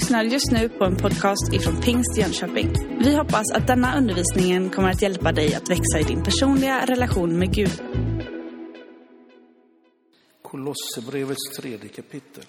lyssnar 0.00 0.24
just 0.24 0.50
nu 0.52 0.68
på 0.68 0.84
en 0.84 0.96
podcast 0.96 1.52
ifrån 1.52 1.80
Pingst 1.80 2.18
Jönköping. 2.18 2.72
Vi 2.98 3.16
hoppas 3.16 3.52
att 3.52 3.66
denna 3.66 3.98
undervisning 3.98 4.70
kommer 4.70 4.90
att 4.90 5.02
hjälpa 5.02 5.32
dig 5.32 5.54
att 5.54 5.70
växa 5.70 5.98
i 6.00 6.02
din 6.02 6.22
personliga 6.22 6.86
relation 6.86 7.38
med 7.38 7.54
Gud. 7.54 7.82
Kolosserbrevets 10.42 11.56
tredje 11.56 11.88
kapitel. 11.88 12.44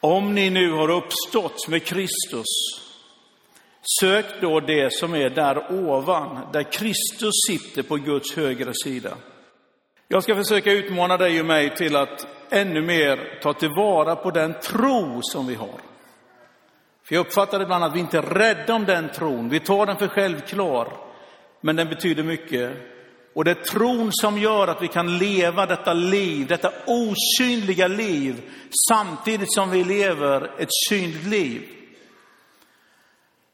Om 0.00 0.34
ni 0.34 0.50
nu 0.50 0.72
har 0.72 0.90
uppstått 0.90 1.68
med 1.68 1.84
Kristus, 1.84 2.46
sök 4.00 4.26
då 4.40 4.60
det 4.60 4.92
som 4.92 5.14
är 5.14 5.30
där 5.30 5.72
ovan, 5.72 6.52
där 6.52 6.72
Kristus 6.72 7.34
sitter 7.48 7.82
på 7.82 7.96
Guds 7.96 8.36
högra 8.36 8.72
sida. 8.84 9.16
Jag 10.08 10.22
ska 10.22 10.34
försöka 10.34 10.72
utmana 10.72 11.16
dig 11.16 11.40
och 11.40 11.46
mig 11.46 11.76
till 11.76 11.96
att 11.96 12.26
ännu 12.50 12.82
mer 12.82 13.40
ta 13.42 13.52
tillvara 13.52 14.16
på 14.16 14.30
den 14.30 14.54
tro 14.60 15.20
som 15.22 15.46
vi 15.46 15.54
har. 15.54 15.91
Jag 17.12 17.20
uppfattar 17.20 17.62
ibland 17.62 17.84
att 17.84 17.94
vi 17.94 18.00
inte 18.00 18.18
är 18.18 18.22
rädda 18.22 18.74
om 18.74 18.84
den 18.84 19.08
tron. 19.08 19.48
Vi 19.48 19.60
tar 19.60 19.86
den 19.86 19.96
för 19.96 20.08
självklar, 20.08 20.92
men 21.60 21.76
den 21.76 21.88
betyder 21.88 22.22
mycket. 22.22 22.72
Och 23.34 23.44
det 23.44 23.50
är 23.50 23.64
tron 23.64 24.08
som 24.12 24.38
gör 24.38 24.68
att 24.68 24.82
vi 24.82 24.88
kan 24.88 25.18
leva 25.18 25.66
detta 25.66 25.92
liv, 25.92 26.46
detta 26.46 26.72
osynliga 26.86 27.86
liv, 27.86 28.42
samtidigt 28.88 29.54
som 29.54 29.70
vi 29.70 29.84
lever 29.84 30.50
ett 30.58 30.68
synligt 30.88 31.26
liv. 31.26 31.68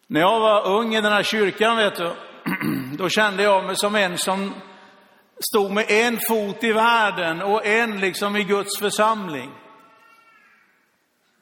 När 0.07 0.21
jag 0.21 0.41
var 0.41 0.67
ung 0.67 0.95
i 0.95 1.01
den 1.01 1.13
här 1.13 1.23
kyrkan, 1.23 1.77
vet 1.77 1.97
du, 1.97 2.13
då 2.97 3.09
kände 3.09 3.43
jag 3.43 3.65
mig 3.65 3.77
som 3.77 3.95
en 3.95 4.19
som 4.19 4.55
stod 5.51 5.71
med 5.71 5.85
en 5.89 6.19
fot 6.29 6.65
i 6.65 6.73
världen 6.73 7.43
och 7.43 7.67
en 7.67 8.01
liksom 8.01 8.37
i 8.37 8.45
Guds 8.45 8.79
församling. 8.79 9.51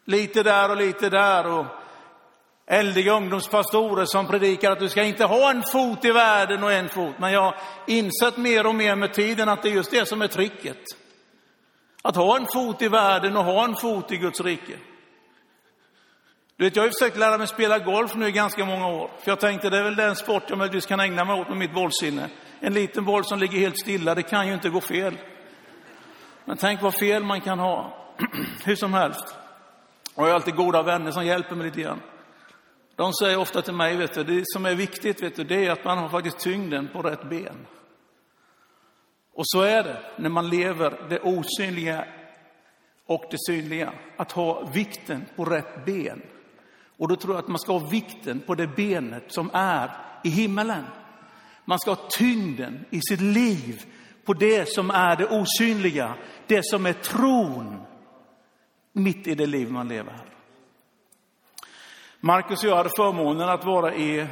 Lite 0.04 0.42
där 0.42 0.70
och 0.70 0.76
lite 0.76 1.10
där. 1.10 1.46
Och 1.46 1.66
eldiga 2.66 3.12
ungdomspastorer 3.12 4.04
som 4.04 4.26
predikar 4.26 4.70
att 4.70 4.78
du 4.78 4.88
ska 4.88 5.02
inte 5.02 5.24
ha 5.24 5.50
en 5.50 5.62
fot 5.72 6.04
i 6.04 6.10
världen 6.10 6.62
och 6.62 6.72
en 6.72 6.88
fot. 6.88 7.14
Men 7.18 7.32
jag 7.32 7.40
har 7.40 7.56
insett 7.86 8.36
mer 8.36 8.66
och 8.66 8.74
mer 8.74 8.96
med 8.96 9.14
tiden 9.14 9.48
att 9.48 9.62
det 9.62 9.68
är 9.68 9.72
just 9.72 9.90
det 9.90 10.08
som 10.08 10.22
är 10.22 10.28
tricket. 10.28 10.78
Att 12.02 12.16
ha 12.16 12.36
en 12.36 12.46
fot 12.54 12.82
i 12.82 12.88
världen 12.88 13.36
och 13.36 13.44
ha 13.44 13.64
en 13.64 13.76
fot 13.76 14.12
i 14.12 14.16
Guds 14.16 14.40
rike. 14.40 14.78
Du 16.56 16.64
vet, 16.64 16.76
jag 16.76 16.82
har 16.82 16.86
ju 16.86 16.92
försökt 16.92 17.16
lära 17.16 17.38
mig 17.38 17.46
spela 17.46 17.78
golf 17.78 18.14
nu 18.14 18.28
i 18.28 18.32
ganska 18.32 18.64
många 18.64 18.86
år. 18.86 19.10
För 19.20 19.30
jag 19.30 19.40
tänkte 19.40 19.70
det 19.70 19.78
är 19.78 19.82
väl 19.82 19.96
den 19.96 20.16
sport 20.16 20.42
jag 20.48 20.58
möjligtvis 20.58 20.86
kan 20.86 21.00
ägna 21.00 21.24
mig 21.24 21.40
åt 21.40 21.48
med 21.48 21.56
mitt 21.56 21.74
bollsinne. 21.74 22.28
En 22.60 22.74
liten 22.74 23.04
boll 23.04 23.24
som 23.24 23.38
ligger 23.38 23.58
helt 23.58 23.78
stilla, 23.78 24.14
det 24.14 24.22
kan 24.22 24.46
ju 24.48 24.54
inte 24.54 24.68
gå 24.68 24.80
fel. 24.80 25.18
Men 26.44 26.56
tänk 26.56 26.82
vad 26.82 26.94
fel 26.94 27.24
man 27.24 27.40
kan 27.40 27.58
ha. 27.58 27.96
Hur 28.64 28.76
som 28.76 28.94
helst. 28.94 29.34
Och 30.14 30.22
jag 30.22 30.28
har 30.28 30.34
alltid 30.34 30.54
goda 30.54 30.82
vänner 30.82 31.10
som 31.10 31.26
hjälper 31.26 31.54
mig 31.54 31.66
lite 31.66 31.80
grann. 31.80 32.00
De 32.96 33.12
säger 33.12 33.38
ofta 33.38 33.62
till 33.62 33.74
mig, 33.74 33.96
vet 33.96 34.14
du, 34.14 34.24
det 34.24 34.42
som 34.46 34.66
är 34.66 34.74
viktigt 34.74 35.22
vet 35.22 35.36
du, 35.36 35.44
det 35.44 35.66
är 35.66 35.70
att 35.70 35.84
man 35.84 35.98
har 35.98 36.08
faktiskt 36.08 36.38
tyngden 36.38 36.88
på 36.92 37.02
rätt 37.02 37.30
ben. 37.30 37.66
Och 39.32 39.44
så 39.46 39.60
är 39.60 39.82
det 39.82 40.02
när 40.16 40.28
man 40.28 40.48
lever 40.48 41.06
det 41.08 41.20
osynliga 41.20 42.04
och 43.06 43.24
det 43.30 43.36
synliga. 43.46 43.92
Att 44.16 44.32
ha 44.32 44.70
vikten 44.74 45.24
på 45.36 45.44
rätt 45.44 45.84
ben. 45.84 46.22
Och 46.98 47.08
då 47.08 47.16
tror 47.16 47.34
jag 47.34 47.42
att 47.42 47.48
man 47.48 47.58
ska 47.58 47.72
ha 47.72 47.88
vikten 47.88 48.40
på 48.40 48.54
det 48.54 48.66
benet 48.66 49.32
som 49.32 49.50
är 49.52 49.90
i 50.24 50.28
himmelen. 50.28 50.84
Man 51.64 51.78
ska 51.78 51.90
ha 51.90 52.08
tyngden 52.10 52.84
i 52.90 53.00
sitt 53.00 53.20
liv 53.20 53.82
på 54.24 54.32
det 54.32 54.68
som 54.68 54.90
är 54.90 55.16
det 55.16 55.26
osynliga, 55.26 56.14
det 56.46 56.60
som 56.64 56.86
är 56.86 56.92
tron 56.92 57.80
mitt 58.92 59.26
i 59.26 59.34
det 59.34 59.46
liv 59.46 59.70
man 59.70 59.88
lever 59.88 60.12
här. 60.12 60.35
Markus 62.26 62.64
och 62.64 62.70
jag 62.70 62.76
hade 62.76 62.90
förmånen 62.96 63.48
att 63.48 63.64
vara 63.64 63.94
i 63.94 64.26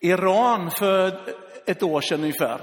Iran 0.00 0.70
för 0.70 1.20
ett 1.66 1.82
år 1.82 2.00
sedan 2.00 2.20
ungefär. 2.20 2.60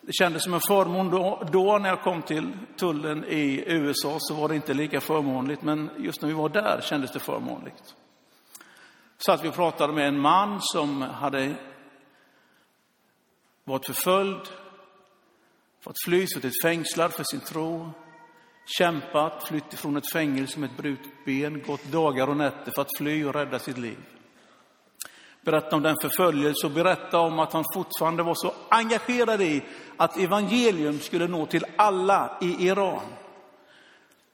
Det 0.00 0.12
kändes 0.12 0.44
som 0.44 0.54
en 0.54 0.60
förmån 0.68 1.10
då, 1.10 1.48
då, 1.52 1.78
när 1.78 1.88
jag 1.88 2.02
kom 2.02 2.22
till 2.22 2.52
tullen 2.78 3.24
i 3.24 3.64
USA 3.66 4.16
så 4.18 4.34
var 4.34 4.48
det 4.48 4.56
inte 4.56 4.74
lika 4.74 5.00
förmånligt, 5.00 5.62
men 5.62 5.90
just 5.98 6.22
när 6.22 6.28
vi 6.28 6.34
var 6.34 6.48
där 6.48 6.80
kändes 6.80 7.12
det 7.12 7.18
förmånligt. 7.18 7.94
Så 9.18 9.32
att 9.32 9.44
vi 9.44 9.50
pratade 9.50 9.92
med 9.92 10.08
en 10.08 10.18
man 10.18 10.58
som 10.60 11.02
hade 11.02 11.54
varit 13.64 13.86
förföljd, 13.86 14.40
fått 15.84 16.04
fly, 16.06 16.26
suttit 16.26 16.62
fängslad 16.62 17.12
för 17.12 17.24
sin 17.24 17.40
tro, 17.40 17.92
kämpat, 18.66 19.48
flytt 19.48 19.72
ifrån 19.72 19.96
ett 19.96 20.12
fängelse 20.12 20.58
med 20.58 20.70
ett 20.70 20.76
brutet 20.76 21.24
ben, 21.24 21.62
gått 21.66 21.84
dagar 21.84 22.28
och 22.28 22.36
nätter 22.36 22.72
för 22.74 22.82
att 22.82 22.96
fly 22.98 23.24
och 23.24 23.34
rädda 23.34 23.58
sitt 23.58 23.78
liv. 23.78 23.98
Berätta 25.44 25.76
om 25.76 25.82
den 25.82 25.96
förföljelse 26.02 26.66
och 26.66 26.72
berätta 26.72 27.18
om 27.18 27.38
att 27.38 27.52
han 27.52 27.64
fortfarande 27.74 28.22
var 28.22 28.34
så 28.34 28.52
engagerad 28.68 29.42
i 29.42 29.62
att 29.96 30.18
evangelium 30.18 31.00
skulle 31.00 31.28
nå 31.28 31.46
till 31.46 31.64
alla 31.76 32.38
i 32.40 32.66
Iran. 32.68 33.02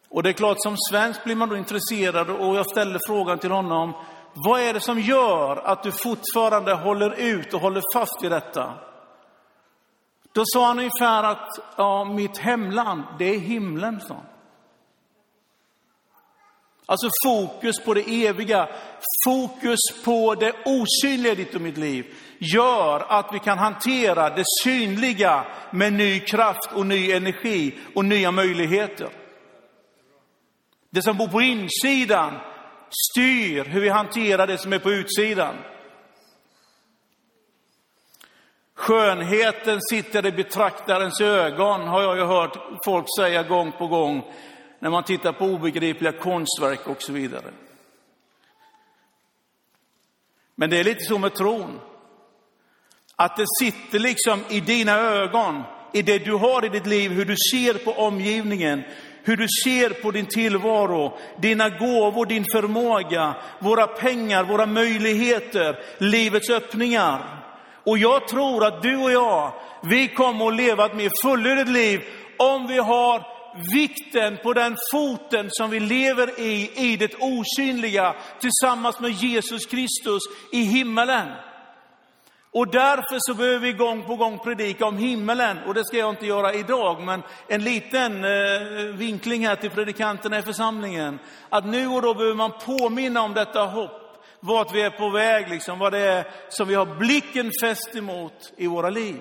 Och 0.09 0.23
det 0.23 0.29
är 0.29 0.33
klart, 0.33 0.57
som 0.61 0.77
svensk 0.91 1.25
blir 1.25 1.37
man 1.37 1.49
då 1.49 1.57
intresserad 1.57 2.31
och 2.31 2.57
jag 2.57 2.71
ställde 2.71 2.99
frågan 3.07 3.39
till 3.39 3.51
honom, 3.51 3.93
vad 4.35 4.61
är 4.61 4.75
det 4.75 4.81
som 4.81 5.01
gör 5.01 5.57
att 5.57 5.83
du 5.83 5.93
fortfarande 5.93 6.75
håller 6.75 7.21
ut 7.21 7.55
och 7.55 7.61
håller 7.61 7.83
fast 7.95 8.25
vid 8.25 8.31
detta? 8.31 8.75
Då 10.33 10.43
sa 10.45 10.67
han 10.67 10.79
ungefär 10.79 11.23
att 11.23 11.49
ja, 11.77 12.05
mitt 12.05 12.39
hemland, 12.39 13.03
det 13.19 13.35
är 13.35 13.39
himlen, 13.39 14.01
sa 14.01 14.15
han. 14.15 14.25
Alltså 16.87 17.11
fokus 17.25 17.85
på 17.85 17.95
det 17.95 18.27
eviga, 18.27 18.69
fokus 19.25 19.81
på 20.05 20.35
det 20.35 20.55
osynliga 20.65 21.33
i 21.33 21.37
ditt 21.37 21.55
och 21.55 21.61
mitt 21.61 21.79
liv 21.79 22.15
gör 22.39 23.01
att 23.09 23.35
vi 23.35 23.39
kan 23.39 23.59
hantera 23.59 24.31
det 24.31 24.45
synliga 24.63 25.45
med 25.71 25.93
ny 25.93 26.21
kraft 26.21 26.73
och 26.75 26.87
ny 26.87 27.13
energi 27.13 27.79
och 27.95 28.05
nya 28.05 28.31
möjligheter. 28.31 29.09
Det 30.91 31.03
som 31.03 31.17
bor 31.17 31.29
på 31.29 31.43
insidan 31.43 32.33
styr 33.11 33.65
hur 33.65 33.81
vi 33.81 33.89
hanterar 33.89 34.47
det 34.47 34.59
som 34.59 34.73
är 34.73 34.79
på 34.79 34.91
utsidan. 34.91 35.55
Skönheten 38.83 39.81
sitter 39.91 40.27
i 40.27 40.33
betraktarens 40.33 41.21
ögon, 41.21 41.81
har 41.81 42.03
jag 42.03 42.17
ju 42.17 42.25
hört 42.25 42.57
folk 42.85 43.07
säga 43.19 43.43
gång 43.43 43.73
på 43.73 43.87
gång 43.87 44.23
när 44.79 44.91
man 44.91 45.05
tittar 45.05 45.33
på 45.33 45.45
obegripliga 45.45 46.13
konstverk 46.13 46.89
och 46.89 47.03
så 47.03 47.13
vidare. 47.13 47.51
Men 50.55 50.71
det 50.71 50.79
är 50.79 50.85
lite 50.85 51.05
så 51.05 51.19
med 51.19 51.35
tron. 51.35 51.81
Att 53.17 53.37
det 53.37 53.47
sitter 53.61 53.99
liksom 53.99 54.41
i 54.49 54.61
dina 54.61 54.99
ögon, 54.99 55.63
i 55.93 56.03
det 56.03 56.19
du 56.19 56.33
har 56.33 56.65
i 56.65 56.69
ditt 56.69 56.87
liv, 56.87 57.11
hur 57.11 57.25
du 57.25 57.37
ser 57.53 57.75
på 57.85 57.93
omgivningen, 57.93 58.83
hur 59.23 59.37
du 59.37 59.47
ser 59.65 59.91
på 59.91 60.11
din 60.11 60.27
tillvaro, 60.27 61.19
dina 61.39 61.69
gåvor, 61.69 62.27
din 62.27 62.45
förmåga, 62.53 63.35
våra 63.59 63.87
pengar, 63.87 64.45
våra 64.45 64.67
möjligheter, 64.67 65.85
livets 65.99 66.51
öppningar. 66.51 67.42
Och 67.85 67.99
jag 67.99 68.29
tror 68.29 68.65
att 68.65 68.83
du 68.83 68.97
och 68.97 69.13
jag, 69.13 69.53
vi 69.83 70.09
kommer 70.09 70.47
att 70.47 70.57
leva 70.57 70.87
ett 70.87 70.97
mer 70.97 71.11
fullödigt 71.23 71.69
liv 71.69 72.01
om 72.39 72.67
vi 72.67 72.79
har 72.79 73.27
vikten 73.73 74.39
på 74.43 74.53
den 74.53 74.77
foten 74.93 75.49
som 75.51 75.71
vi 75.71 75.81
lever 75.81 76.41
i, 76.41 76.71
i 76.75 76.97
det 76.97 77.15
osynliga, 77.19 78.15
tillsammans 78.41 79.01
med 79.01 79.11
Jesus 79.11 79.67
Kristus 79.67 80.23
i 80.53 80.63
himmelen. 80.63 81.29
Och 82.55 82.71
därför 82.71 83.19
så 83.19 83.35
behöver 83.35 83.59
vi 83.59 83.73
gång 83.73 84.03
på 84.03 84.17
gång 84.17 84.39
predika 84.39 84.87
om 84.87 84.97
himmelen. 84.97 85.59
Och 85.67 85.75
det 85.75 85.85
ska 85.85 85.97
jag 85.97 86.11
inte 86.11 86.27
göra 86.27 86.55
idag, 86.55 87.03
men 87.03 87.23
en 87.49 87.65
liten 87.65 88.25
eh, 88.25 88.95
vinkling 88.95 89.47
här 89.47 89.57
till 89.57 89.71
predikanterna 89.71 90.39
i 90.39 90.43
församlingen. 90.43 91.19
Att 91.49 91.67
nu 91.67 91.87
och 91.87 92.03
då 92.03 92.15
behöver 92.15 92.35
man 92.35 92.53
påminna 92.67 93.23
om 93.23 93.35
detta 93.35 93.65
hopp 93.65 94.02
vart 94.45 94.75
vi 94.75 94.83
är 94.83 94.91
på 94.91 95.11
väg, 95.11 95.49
liksom, 95.49 95.79
vad 95.79 95.93
det 95.93 95.99
är 95.99 96.25
som 96.49 96.69
vi 96.69 96.75
har 96.75 96.87
blicken 96.87 97.51
fäst 97.63 97.97
emot 97.97 98.53
i 98.57 98.67
våra 98.67 98.91
liv. 98.91 99.21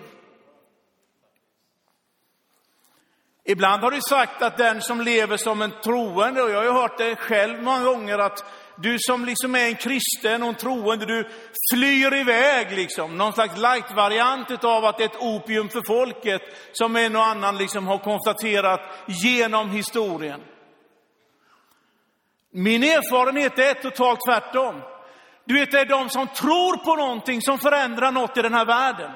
Ibland 3.43 3.83
har 3.83 3.91
du 3.91 4.01
sagt 4.01 4.41
att 4.41 4.57
den 4.57 4.81
som 4.81 5.01
lever 5.01 5.37
som 5.37 5.61
en 5.61 5.73
troende, 5.83 6.41
och 6.41 6.51
jag 6.51 6.57
har 6.57 6.63
ju 6.63 6.71
hört 6.71 6.97
det 6.97 7.15
själv 7.15 7.63
många 7.63 7.83
gånger, 7.83 8.19
att 8.19 8.45
du 8.75 8.97
som 8.99 9.25
liksom 9.25 9.55
är 9.55 9.65
en 9.65 9.75
kristen 9.75 10.43
och 10.43 10.49
en 10.49 10.55
troende, 10.55 11.05
du 11.05 11.29
flyr 11.73 12.13
iväg 12.13 12.71
liksom. 12.71 13.17
Någon 13.17 13.33
slags 13.33 13.57
light-variant 13.57 14.63
av 14.63 14.85
att 14.85 14.97
det 14.97 15.03
är 15.03 15.09
ett 15.09 15.21
opium 15.21 15.69
för 15.69 15.81
folket, 15.87 16.41
som 16.71 16.95
en 16.95 17.15
och 17.15 17.25
annan 17.25 17.57
liksom 17.57 17.87
har 17.87 17.97
konstaterat 17.97 18.81
genom 19.07 19.69
historien. 19.69 20.41
Min 22.51 22.83
erfarenhet 22.83 23.59
är 23.59 23.73
totalt 23.73 24.19
tvärtom. 24.27 24.81
Du 25.45 25.53
vet, 25.53 25.71
det 25.71 25.79
är 25.79 25.85
de 25.85 26.09
som 26.09 26.27
tror 26.27 26.77
på 26.77 26.95
någonting 26.95 27.41
som 27.41 27.59
förändrar 27.59 28.11
något 28.11 28.37
i 28.37 28.41
den 28.41 28.53
här 28.53 28.65
världen. 28.65 29.11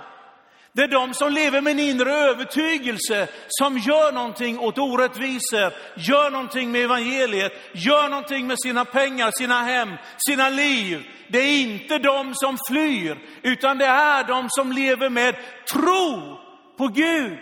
Det 0.76 0.84
är 0.84 0.88
de 0.88 1.14
som 1.14 1.34
lever 1.34 1.62
med 1.62 1.72
en 1.72 1.80
inre 1.80 2.14
övertygelse, 2.14 3.28
som 3.48 3.78
gör 3.78 4.12
någonting 4.12 4.60
åt 4.60 4.78
orättvisor, 4.78 5.74
gör 5.96 6.30
någonting 6.30 6.72
med 6.72 6.82
evangeliet, 6.82 7.54
gör 7.74 8.10
någonting 8.10 8.48
med 8.48 8.58
sina 8.60 8.86
pengar, 8.86 9.32
sina 9.38 9.62
hem, 9.62 9.90
sina 10.28 10.50
liv. 10.50 11.08
Det 11.28 11.38
är 11.38 11.58
inte 11.58 11.98
de 11.98 12.36
som 12.36 12.58
flyr, 12.70 13.18
utan 13.42 13.78
det 13.78 13.86
är 13.86 14.24
de 14.24 14.48
som 14.50 14.72
lever 14.72 15.10
med 15.10 15.36
tro 15.74 16.38
på 16.78 16.88
Gud. 16.88 17.40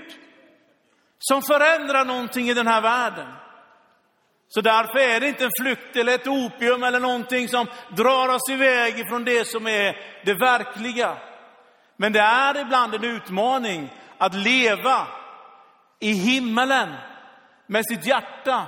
Som 1.20 1.42
förändrar 1.42 2.06
någonting 2.06 2.50
i 2.50 2.54
den 2.54 2.68
här 2.68 2.82
världen. 2.82 3.28
Så 4.54 4.62
därför 4.62 5.00
är 5.00 5.20
det 5.20 5.28
inte 5.28 5.46
en 5.46 5.52
flykt 5.62 5.96
eller 5.96 6.16
ett 6.16 6.28
opium 6.28 6.84
eller 6.84 7.00
någonting 7.00 7.48
som 7.48 7.68
drar 7.90 8.30
oss 8.30 8.50
iväg 8.50 9.00
ifrån 9.00 9.26
det 9.26 9.48
som 9.48 9.68
är 9.68 9.98
det 10.26 10.34
verkliga. 10.34 11.18
Men 11.98 12.14
det 12.14 12.20
är 12.20 12.62
ibland 12.62 12.96
en 12.96 13.04
utmaning 13.04 13.90
att 14.18 14.36
leva 14.36 15.08
i 16.00 16.12
himmelen 16.12 16.94
med 17.68 17.86
sitt 17.86 18.06
hjärta 18.06 18.68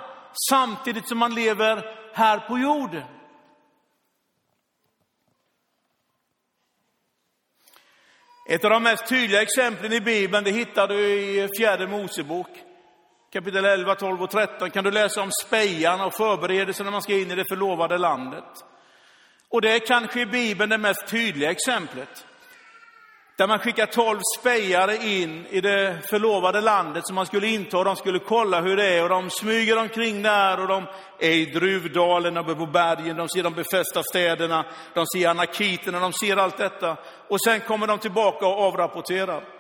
samtidigt 0.50 1.08
som 1.08 1.18
man 1.18 1.36
lever 1.36 1.84
här 2.14 2.40
på 2.40 2.58
jorden. 2.58 3.04
Ett 8.50 8.64
av 8.64 8.70
de 8.70 8.84
mest 8.84 9.08
tydliga 9.08 9.42
exemplen 9.42 9.94
i 9.94 10.02
Bibeln 10.02 10.44
det 10.44 10.52
hittar 10.52 10.88
du 10.88 11.00
i 11.10 11.50
fjärde 11.58 11.88
Mosebok. 11.88 12.65
Kapitel 13.36 13.66
11, 13.66 13.96
12 13.96 14.24
och 14.24 14.30
13 14.30 14.72
kan 14.72 14.84
du 14.84 14.92
läsa 14.92 15.22
om 15.22 15.32
spejarna 15.46 16.06
och 16.06 16.14
förberedelserna 16.14 16.86
när 16.86 16.92
man 16.92 17.02
ska 17.02 17.14
in 17.14 17.32
i 17.32 17.36
det 17.36 17.46
förlovade 17.50 17.98
landet. 17.98 18.44
Och 19.50 19.62
det 19.62 19.72
är 19.72 19.80
kanske 19.80 20.22
i 20.22 20.26
Bibeln 20.26 20.70
det 20.70 20.78
mest 20.78 21.08
tydliga 21.08 21.52
exemplet. 21.52 22.26
Där 23.38 23.48
man 23.48 23.60
skickar 23.60 23.86
tolv 23.86 24.20
spejare 24.40 24.96
in 24.96 25.46
i 25.50 25.62
det 25.62 25.98
förlovade 26.10 26.62
landet 26.62 27.08
som 27.08 27.16
man 27.16 27.26
skulle 27.26 27.48
inta 27.48 27.78
och 27.78 27.86
de 27.86 27.96
skulle 27.96 28.20
kolla 28.20 28.62
hur 28.62 28.78
det 28.78 28.86
är. 28.86 29.04
Och 29.04 29.10
de 29.10 29.30
smyger 29.30 29.78
omkring 29.78 30.24
där 30.24 30.60
och 30.60 30.68
de 30.68 30.86
är 31.20 31.32
i 31.32 31.46
Druvdalen, 31.46 32.38
uppe 32.38 32.56
på 32.56 32.66
bergen, 32.66 33.18
de 33.18 33.30
ser 33.30 33.44
de 33.44 33.54
befästa 33.54 34.04
städerna, 34.04 34.66
de 34.94 35.06
ser 35.06 35.28
anakiterna, 35.28 36.00
de 36.00 36.14
ser 36.14 36.38
allt 36.38 36.58
detta. 36.58 36.98
Och 37.28 37.42
sen 37.42 37.60
kommer 37.60 37.88
de 37.88 38.00
tillbaka 38.00 38.48
och 38.48 38.62
avrapporterar. 38.62 39.55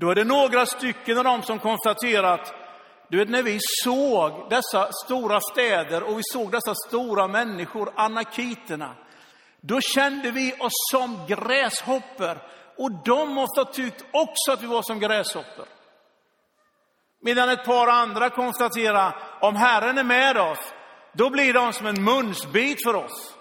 Då 0.00 0.10
är 0.10 0.14
det 0.14 0.24
några 0.24 0.66
stycken 0.66 1.18
av 1.18 1.24
dem 1.24 1.42
som 1.42 1.58
konstaterat, 1.58 2.54
du 3.08 3.18
vet 3.18 3.28
när 3.28 3.42
vi 3.42 3.58
såg 3.84 4.50
dessa 4.50 4.92
stora 5.04 5.40
städer 5.40 6.02
och 6.02 6.18
vi 6.18 6.22
såg 6.32 6.52
dessa 6.52 6.74
stora 6.74 7.28
människor, 7.28 7.92
anakiterna, 7.96 8.94
då 9.60 9.80
kände 9.80 10.30
vi 10.30 10.52
oss 10.52 10.72
som 10.90 11.26
gräshoppor. 11.28 12.38
Och 12.76 12.92
de 13.04 13.28
måste 13.28 13.60
ha 13.60 13.64
tyckt 13.64 14.04
också 14.10 14.52
att 14.52 14.62
vi 14.62 14.66
var 14.66 14.82
som 14.82 14.98
gräshoppor. 14.98 15.66
Medan 17.20 17.48
ett 17.48 17.64
par 17.64 17.86
andra 17.86 18.30
konstaterar, 18.30 19.16
om 19.40 19.56
Herren 19.56 19.98
är 19.98 20.04
med 20.04 20.36
oss, 20.36 20.74
då 21.12 21.30
blir 21.30 21.52
de 21.52 21.72
som 21.72 21.86
en 21.86 22.04
munsbit 22.04 22.82
för 22.84 22.94
oss. 22.94 23.37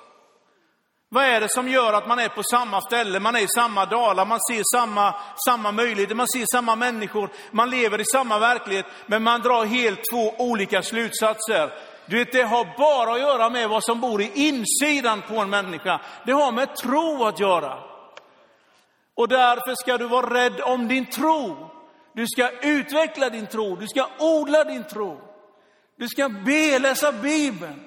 Vad 1.09 1.24
är 1.24 1.42
det 1.42 1.50
som 1.50 1.69
gör 1.69 1.94
att 1.94 2.07
man 2.07 2.19
är 2.19 2.30
på 2.30 2.44
samma 2.44 2.81
ställe, 2.81 3.19
man 3.19 3.36
är 3.36 3.39
i 3.39 3.48
samma 3.48 3.86
dalar, 3.86 4.25
man 4.25 4.39
ser 4.51 4.63
samma, 4.77 5.15
samma 5.48 5.71
möjligheter, 5.71 6.15
man 6.15 6.27
ser 6.27 6.45
samma 6.51 6.75
människor, 6.75 7.30
man 7.51 7.69
lever 7.69 8.01
i 8.01 8.06
samma 8.06 8.39
verklighet, 8.39 8.86
men 9.06 9.24
man 9.24 9.42
drar 9.42 9.65
helt 9.65 10.00
två 10.13 10.33
olika 10.38 10.81
slutsatser. 10.81 11.71
Du 12.06 12.18
vet, 12.18 12.31
det 12.31 12.42
har 12.42 12.77
bara 12.77 13.13
att 13.13 13.19
göra 13.19 13.50
med 13.50 13.69
vad 13.69 13.83
som 13.83 14.01
bor 14.01 14.21
i 14.21 14.31
insidan 14.36 15.21
på 15.21 15.38
en 15.38 15.50
människa. 15.50 16.01
Det 16.25 16.31
har 16.31 16.51
med 16.51 16.75
tro 16.75 17.24
att 17.24 17.39
göra. 17.39 17.80
Och 19.15 19.27
därför 19.27 19.75
ska 19.75 19.98
du 19.98 20.06
vara 20.06 20.33
rädd 20.33 20.62
om 20.62 20.88
din 20.88 21.06
tro. 21.06 21.69
Du 22.13 22.27
ska 22.27 22.50
utveckla 22.62 23.30
din 23.30 23.48
tro, 23.48 23.75
du 23.75 23.88
ska 23.88 24.07
odla 24.19 24.63
din 24.63 24.83
tro. 24.83 25.21
Du 25.98 26.07
ska 26.07 26.30
be, 26.30 26.80
läsa 26.80 27.12
Bibeln. 27.12 27.87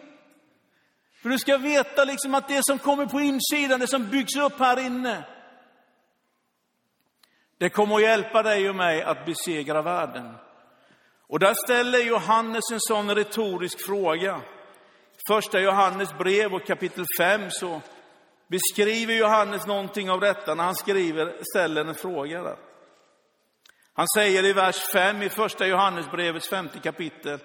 För 1.23 1.29
du 1.29 1.39
ska 1.39 1.59
veta 1.59 2.05
liksom 2.05 2.35
att 2.35 2.49
det 2.49 2.61
som 2.65 2.79
kommer 2.79 3.07
på 3.07 3.21
insidan, 3.21 3.81
det 3.81 3.87
som 3.87 4.11
byggs 4.11 4.37
upp 4.37 4.59
här 4.59 4.79
inne, 4.79 5.25
det 7.59 7.69
kommer 7.69 7.95
att 7.95 8.03
hjälpa 8.03 8.43
dig 8.43 8.69
och 8.69 8.77
mig 8.77 9.03
att 9.03 9.27
besegra 9.27 9.83
världen. 9.83 10.35
Och 11.27 11.39
där 11.39 11.55
ställer 11.65 11.99
Johannes 11.99 12.65
en 12.73 12.81
sån 12.81 13.15
retorisk 13.15 13.87
fråga. 13.87 14.41
Första 15.29 15.61
Johannes 15.61 16.19
brev 16.19 16.55
och 16.55 16.67
kapitel 16.67 17.05
5 17.19 17.51
så 17.51 17.81
beskriver 18.49 19.15
Johannes 19.15 19.67
någonting 19.67 20.11
av 20.11 20.21
detta 20.21 20.55
när 20.55 20.65
han 20.65 20.75
skriver, 20.75 21.37
ställer 21.53 21.85
en 21.85 21.95
fråga 21.95 22.43
där. 22.43 22.57
Han 23.93 24.07
säger 24.15 24.45
i 24.45 24.53
vers 24.53 24.77
5 24.93 25.23
i 25.23 25.29
första 25.29 25.67
Johannesbrevets 25.67 26.49
femte 26.49 26.79
kapitel. 26.79 27.39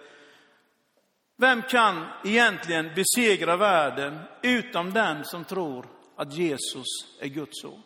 Vem 1.38 1.62
kan 1.62 2.06
egentligen 2.24 2.92
besegra 2.96 3.58
världen 3.58 4.20
utom 4.42 4.94
den 4.94 5.26
som 5.26 5.44
tror 5.44 5.86
att 6.16 6.34
Jesus 6.34 6.86
är 7.22 7.28
Guds 7.28 7.62
son? 7.62 7.82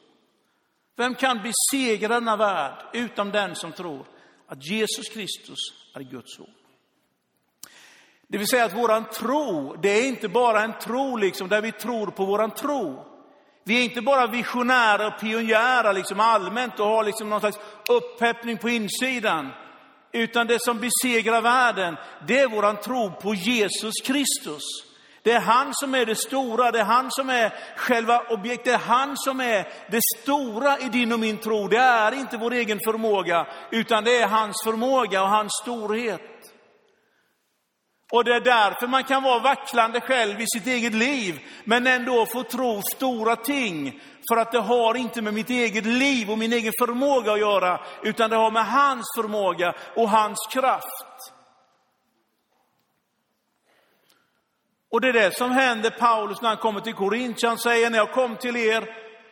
Vem 0.97 1.15
kan 1.15 1.39
besegra 1.43 2.07
denna 2.13 2.35
värld 2.35 2.85
utom 2.93 3.31
den 3.31 3.55
som 3.55 3.71
tror 3.71 4.05
att 4.47 4.65
Jesus 4.65 5.09
Kristus 5.09 5.59
är 5.95 6.01
Guds 6.01 6.35
son? 6.35 6.53
Det 8.27 8.37
vill 8.37 8.47
säga 8.47 8.65
att 8.65 8.77
våran 8.77 9.05
tro, 9.05 9.75
det 9.75 9.89
är 9.89 10.07
inte 10.07 10.29
bara 10.29 10.63
en 10.63 10.79
tro 10.79 11.17
liksom, 11.17 11.49
där 11.49 11.61
vi 11.61 11.71
tror 11.71 12.07
på 12.07 12.25
våran 12.25 12.51
tro. 12.51 13.05
Vi 13.63 13.79
är 13.79 13.83
inte 13.83 14.01
bara 14.01 14.27
visionära 14.27 15.07
och 15.07 15.19
pionjärer 15.19 15.93
liksom 15.93 16.19
allmänt 16.19 16.79
och 16.79 16.85
har 16.85 17.03
liksom 17.03 17.29
någon 17.29 17.39
slags 17.39 17.59
uppheppning 17.89 18.57
på 18.57 18.69
insidan. 18.69 19.49
Utan 20.11 20.47
det 20.47 20.61
som 20.61 20.79
besegrar 20.79 21.41
världen, 21.41 21.97
det 22.27 22.39
är 22.39 22.47
våran 22.47 22.77
tro 22.77 23.11
på 23.11 23.33
Jesus 23.33 23.93
Kristus. 24.03 24.63
Det 25.23 25.31
är 25.31 25.39
han 25.39 25.73
som 25.73 25.95
är 25.95 26.05
det 26.05 26.15
stora, 26.15 26.71
det 26.71 26.79
är 26.79 26.83
han 26.83 27.11
som 27.11 27.29
är 27.29 27.53
själva 27.75 28.19
objektet, 28.29 28.65
det 28.65 28.71
är 28.71 28.77
han 28.77 29.17
som 29.17 29.39
är 29.39 29.67
det 29.91 30.01
stora 30.17 30.79
i 30.79 30.89
din 30.89 31.13
och 31.13 31.19
min 31.19 31.37
tro. 31.37 31.67
Det 31.67 31.77
är 31.77 32.11
inte 32.11 32.37
vår 32.37 32.53
egen 32.53 32.79
förmåga, 32.85 33.47
utan 33.71 34.03
det 34.03 34.17
är 34.17 34.27
hans 34.27 34.61
förmåga 34.63 35.23
och 35.23 35.29
hans 35.29 35.51
storhet. 35.61 36.21
Och 38.11 38.23
det 38.23 38.35
är 38.35 38.41
därför 38.41 38.87
man 38.87 39.03
kan 39.03 39.23
vara 39.23 39.39
vacklande 39.39 40.01
själv 40.01 40.41
i 40.41 40.45
sitt 40.47 40.67
eget 40.67 40.93
liv, 40.93 41.39
men 41.63 41.87
ändå 41.87 42.25
få 42.25 42.43
tro 42.43 42.81
stora 42.95 43.35
ting. 43.35 44.01
För 44.29 44.37
att 44.37 44.51
det 44.51 44.59
har 44.59 44.95
inte 44.95 45.21
med 45.21 45.33
mitt 45.33 45.49
eget 45.49 45.85
liv 45.85 46.29
och 46.31 46.37
min 46.37 46.53
egen 46.53 46.73
förmåga 46.79 47.31
att 47.31 47.39
göra, 47.39 47.79
utan 48.03 48.29
det 48.29 48.35
har 48.35 48.51
med 48.51 48.65
hans 48.65 49.05
förmåga 49.17 49.73
och 49.95 50.09
hans 50.09 50.47
kraft. 50.51 51.33
Och 54.91 55.01
det 55.01 55.07
är 55.07 55.13
det 55.13 55.37
som 55.37 55.51
händer 55.51 55.89
Paulus 55.89 56.41
när 56.41 56.49
han 56.49 56.57
kommer 56.57 56.79
till 56.79 56.93
Korint. 56.93 57.43
Han 57.43 57.57
säger, 57.57 57.89
när 57.89 57.97
jag 57.97 58.11
kom 58.11 58.35
till 58.35 58.57
er, 58.57 58.85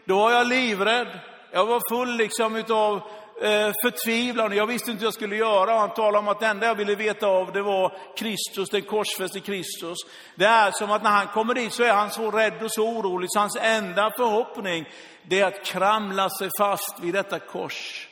då 0.05 0.19
var 0.19 0.31
jag 0.31 0.47
livrädd. 0.47 1.19
Jag 1.51 1.65
var 1.65 1.81
full 1.89 2.17
liksom 2.17 2.55
utav 2.55 3.01
eh, 3.41 3.71
förtvivlan. 3.83 4.55
Jag 4.55 4.67
visste 4.67 4.91
inte 4.91 5.03
vad 5.03 5.07
jag 5.07 5.13
skulle 5.13 5.35
göra. 5.35 5.79
Han 5.79 5.93
talade 5.93 6.17
om 6.17 6.27
att 6.27 6.39
det 6.39 6.47
enda 6.47 6.65
jag 6.65 6.75
ville 6.75 6.95
veta 6.95 7.27
av, 7.27 7.51
det 7.51 7.61
var 7.61 7.97
Kristus, 8.17 8.69
den 8.69 8.81
korsfäste 8.81 9.39
Kristus. 9.39 9.97
Det 10.35 10.45
är 10.45 10.71
som 10.71 10.91
att 10.91 11.03
när 11.03 11.09
han 11.09 11.27
kommer 11.27 11.53
dit 11.53 11.73
så 11.73 11.83
är 11.83 11.93
han 11.93 12.11
så 12.11 12.31
rädd 12.31 12.63
och 12.63 12.73
så 12.73 12.89
orolig, 12.89 13.27
så 13.31 13.39
hans 13.39 13.57
enda 13.61 14.11
förhoppning, 14.17 14.85
det 15.29 15.39
är 15.39 15.45
att 15.45 15.65
kramla 15.65 16.29
sig 16.29 16.49
fast 16.57 16.99
vid 17.01 17.13
detta 17.13 17.39
kors. 17.39 18.07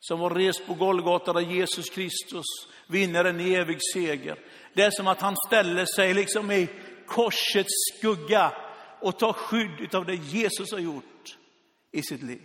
Som 0.00 0.20
var 0.20 0.30
rest 0.30 0.66
på 0.66 0.74
Golgata 0.74 1.32
där 1.32 1.40
Jesus 1.40 1.90
Kristus 1.90 2.46
vinner 2.86 3.24
en 3.24 3.40
evig 3.40 3.78
seger. 3.94 4.38
Det 4.74 4.82
är 4.82 4.90
som 4.90 5.06
att 5.06 5.20
han 5.20 5.36
ställer 5.46 5.86
sig 5.96 6.14
liksom 6.14 6.50
i 6.50 6.68
korsets 7.06 7.74
skugga 7.98 8.52
och 9.00 9.18
tar 9.18 9.32
skydd 9.32 9.94
av 9.94 10.06
det 10.06 10.14
Jesus 10.14 10.72
har 10.72 10.78
gjort 10.78 11.36
i 11.92 12.02
sitt 12.02 12.22
liv. 12.22 12.42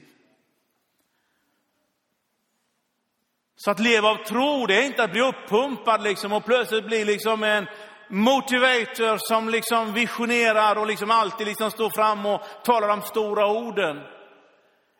Så 3.58 3.72
att 3.72 3.80
leva 3.80 4.10
av 4.10 4.24
tro, 4.24 4.66
det 4.66 4.76
är 4.76 4.86
inte 4.86 5.04
att 5.04 5.12
bli 5.12 5.22
uppumpad 5.22 6.04
liksom 6.04 6.34
och 6.34 6.46
plötsligt 6.46 6.86
bli 6.86 7.06
liksom 7.06 7.44
en 7.44 7.68
motivator 8.10 9.18
som 9.18 9.50
liksom 9.50 9.94
visionerar 9.94 10.76
och 10.76 10.88
liksom 10.88 11.12
alltid 11.12 11.48
liksom 11.48 11.72
står 11.72 11.90
fram 11.90 12.26
och 12.26 12.42
talar 12.64 12.88
de 12.88 13.02
stora 13.02 13.48
orden. 13.48 13.98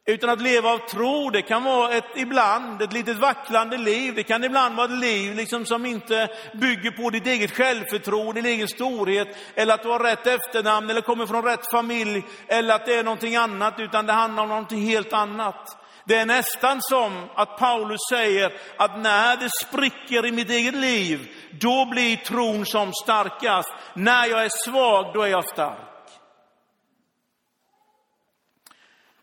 Utan 0.08 0.30
att 0.30 0.42
leva 0.42 0.70
av 0.70 0.78
tro, 0.78 1.30
det 1.30 1.42
kan 1.42 1.64
vara 1.64 1.94
ett, 1.94 2.06
ibland 2.16 2.82
ett 2.82 2.94
litet 2.94 3.18
vacklande 3.18 3.78
liv. 3.78 4.16
Det 4.16 4.24
kan 4.24 4.44
ibland 4.44 4.76
vara 4.76 4.86
ett 4.86 5.00
liv 5.00 5.36
liksom 5.36 5.66
som 5.66 5.86
inte 5.86 6.30
bygger 6.54 6.92
på 6.92 7.10
ditt 7.10 7.28
eget 7.28 7.52
självförtroende, 7.52 8.42
din 8.42 8.52
egen 8.52 8.68
storhet, 8.68 9.28
eller 9.56 9.74
att 9.74 9.84
du 9.84 9.90
har 9.90 10.00
rätt 10.00 10.28
efternamn, 10.28 10.90
eller 10.90 11.02
kommer 11.02 11.26
från 11.26 11.44
rätt 11.44 11.72
familj, 11.72 12.24
eller 12.48 12.76
att 12.76 12.86
det 12.86 12.96
är 12.96 13.04
någonting 13.04 13.36
annat, 13.36 13.80
utan 13.80 14.06
det 14.06 14.14
handlar 14.14 14.44
om 14.44 14.50
någonting 14.50 14.82
helt 14.82 15.14
annat. 15.14 15.85
Det 16.08 16.16
är 16.16 16.26
nästan 16.26 16.82
som 16.82 17.30
att 17.36 17.58
Paulus 17.58 18.00
säger 18.10 18.54
att 18.78 19.00
när 19.00 19.38
det 19.38 19.50
spricker 19.50 20.26
i 20.26 20.32
mitt 20.32 20.50
eget 20.50 20.76
liv, 20.76 21.30
då 21.52 21.86
blir 21.86 22.18
tron 22.18 22.66
som 22.66 22.94
starkast. 22.94 23.70
När 23.94 24.26
jag 24.26 24.46
är 24.46 24.70
svag, 24.70 25.14
då 25.14 25.22
är 25.22 25.28
jag 25.28 25.50
stark. 25.50 25.80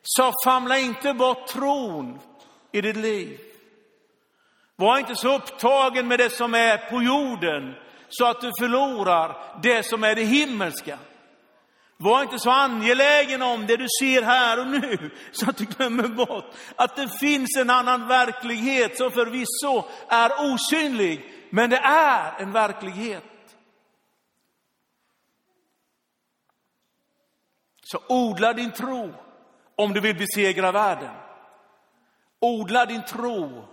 Så 0.03 0.33
famla 0.45 0.79
inte 0.79 1.15
bort 1.15 1.47
tron 1.47 2.19
i 2.73 2.81
ditt 2.81 2.97
liv. 2.97 3.41
Var 4.77 4.99
inte 4.99 5.17
så 5.17 5.37
upptagen 5.37 6.09
med 6.09 6.19
det 6.19 6.31
som 6.31 6.55
är 6.55 6.91
på 6.91 7.03
jorden 7.03 7.75
så 8.09 8.27
att 8.27 8.41
du 8.41 8.51
förlorar 8.61 9.37
det 9.62 9.87
som 9.87 10.05
är 10.05 10.15
det 10.15 10.25
himmelska. 10.25 10.99
Var 12.02 12.23
inte 12.23 12.38
så 12.38 12.50
angelägen 12.50 13.42
om 13.42 13.66
det 13.66 13.76
du 13.76 13.87
ser 14.00 14.23
här 14.23 14.61
och 14.61 14.66
nu 14.66 15.11
så 15.32 15.50
att 15.50 15.56
du 15.56 15.64
glömmer 15.64 16.09
bort 16.09 16.54
att 16.76 16.97
det 16.97 17.09
finns 17.09 17.56
en 17.59 17.71
annan 17.71 18.09
verklighet 18.09 18.97
som 18.97 19.11
förvisso 19.11 19.88
är 20.09 20.52
osynlig, 20.52 21.32
men 21.50 21.71
det 21.71 21.76
är 21.76 22.40
en 22.40 22.52
verklighet. 22.52 23.25
Så 27.85 27.99
odla 28.09 28.52
din 28.52 28.73
tro 28.73 29.14
om 29.76 29.92
du 29.92 30.00
vill 30.00 30.16
besegra 30.16 30.73
världen. 30.73 31.14
Odla 32.40 32.87
din 32.87 33.04
tro 33.04 33.64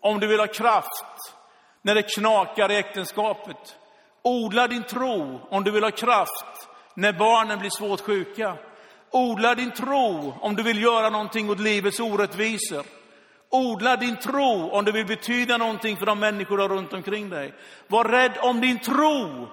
om 0.00 0.20
du 0.20 0.26
vill 0.26 0.40
ha 0.40 0.46
kraft 0.46 1.34
när 1.82 1.94
det 1.94 2.14
knakar 2.14 2.70
i 2.72 2.76
äktenskapet. 2.76 3.76
Odla 4.22 4.68
din 4.68 4.82
tro 4.82 5.40
om 5.50 5.64
du 5.64 5.70
vill 5.70 5.84
ha 5.84 5.90
kraft 5.90 6.68
när 6.96 7.12
barnen 7.12 7.58
blir 7.58 7.70
svårt 7.70 8.00
sjuka. 8.00 8.56
Odla 9.10 9.54
din 9.54 9.70
tro 9.70 10.34
om 10.40 10.56
du 10.56 10.62
vill 10.62 10.82
göra 10.82 11.10
någonting 11.10 11.50
åt 11.50 11.60
livets 11.60 12.00
orättvisor. 12.00 12.84
Odla 13.50 13.96
din 13.96 14.16
tro 14.16 14.70
om 14.70 14.84
du 14.84 14.92
vill 14.92 15.06
betyda 15.06 15.56
någonting 15.56 15.96
för 15.96 16.06
de 16.06 16.20
människor 16.20 16.68
runt 16.68 16.92
omkring 16.92 17.30
dig. 17.30 17.54
Var 17.86 18.04
rädd 18.04 18.38
om 18.42 18.60
din 18.60 18.78
tro 18.78 19.48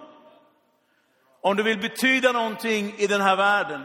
om 1.41 1.55
du 1.55 1.63
vill 1.63 1.79
betyda 1.79 2.31
någonting 2.31 2.93
i 2.97 3.07
den 3.07 3.21
här 3.21 3.35
världen. 3.35 3.81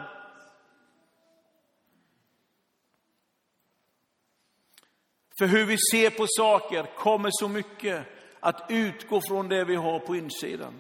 För 5.39 5.47
hur 5.47 5.67
vi 5.67 5.77
ser 5.93 6.11
på 6.11 6.27
saker 6.29 6.87
kommer 6.97 7.31
så 7.33 7.49
mycket 7.49 8.07
att 8.41 8.67
utgå 8.69 9.21
från 9.29 9.49
det 9.49 9.65
vi 9.65 9.77
har 9.77 9.99
på 9.99 10.17
insidan. 10.17 10.75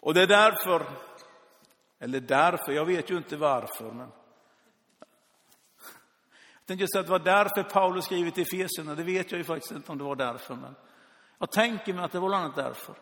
Och 0.00 0.14
det 0.14 0.22
är 0.22 0.26
därför, 0.26 0.82
eller 2.02 2.20
därför, 2.20 2.72
jag 2.72 2.84
vet 2.84 3.10
ju 3.10 3.16
inte 3.16 3.36
varför, 3.36 3.92
men 3.92 4.08
jag 6.58 6.66
tänkte 6.66 6.86
säga 6.86 7.00
att 7.00 7.06
det 7.06 7.10
var 7.10 7.18
därför 7.18 7.62
Paulus 7.62 8.04
skrivit 8.04 8.38
i 8.38 8.42
Efesierna, 8.42 8.94
det 8.94 9.02
vet 9.02 9.30
jag 9.30 9.38
ju 9.38 9.44
faktiskt 9.44 9.72
inte 9.72 9.92
om 9.92 9.98
det 9.98 10.04
var 10.04 10.16
därför, 10.16 10.54
men 10.54 10.74
jag 11.38 11.52
tänker 11.52 11.92
mig 11.92 12.04
att 12.04 12.12
det 12.12 12.20
var 12.20 12.28
bland 12.28 12.44
annat 12.44 12.56
därför. 12.56 12.94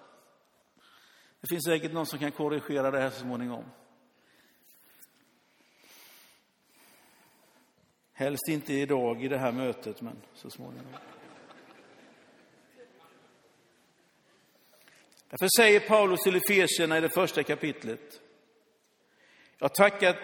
Det 1.40 1.46
finns 1.48 1.64
säkert 1.64 1.92
någon 1.92 2.06
som 2.06 2.18
kan 2.18 2.32
korrigera 2.32 2.90
det 2.90 3.00
här 3.00 3.10
så 3.10 3.20
småningom. 3.20 3.64
Helst 8.12 8.48
inte 8.48 8.72
idag 8.72 9.24
i 9.24 9.28
det 9.28 9.38
här 9.38 9.52
mötet, 9.52 10.00
men 10.00 10.16
så 10.34 10.50
småningom. 10.50 10.92
Därför 15.28 15.48
säger 15.56 15.80
Paulus 15.80 16.20
till 16.20 16.36
Efesierna 16.36 16.98
i 16.98 17.00
det 17.00 17.14
första 17.14 17.42
kapitlet. 17.42 18.20
Jag 19.62 19.74
tackar 19.74 20.16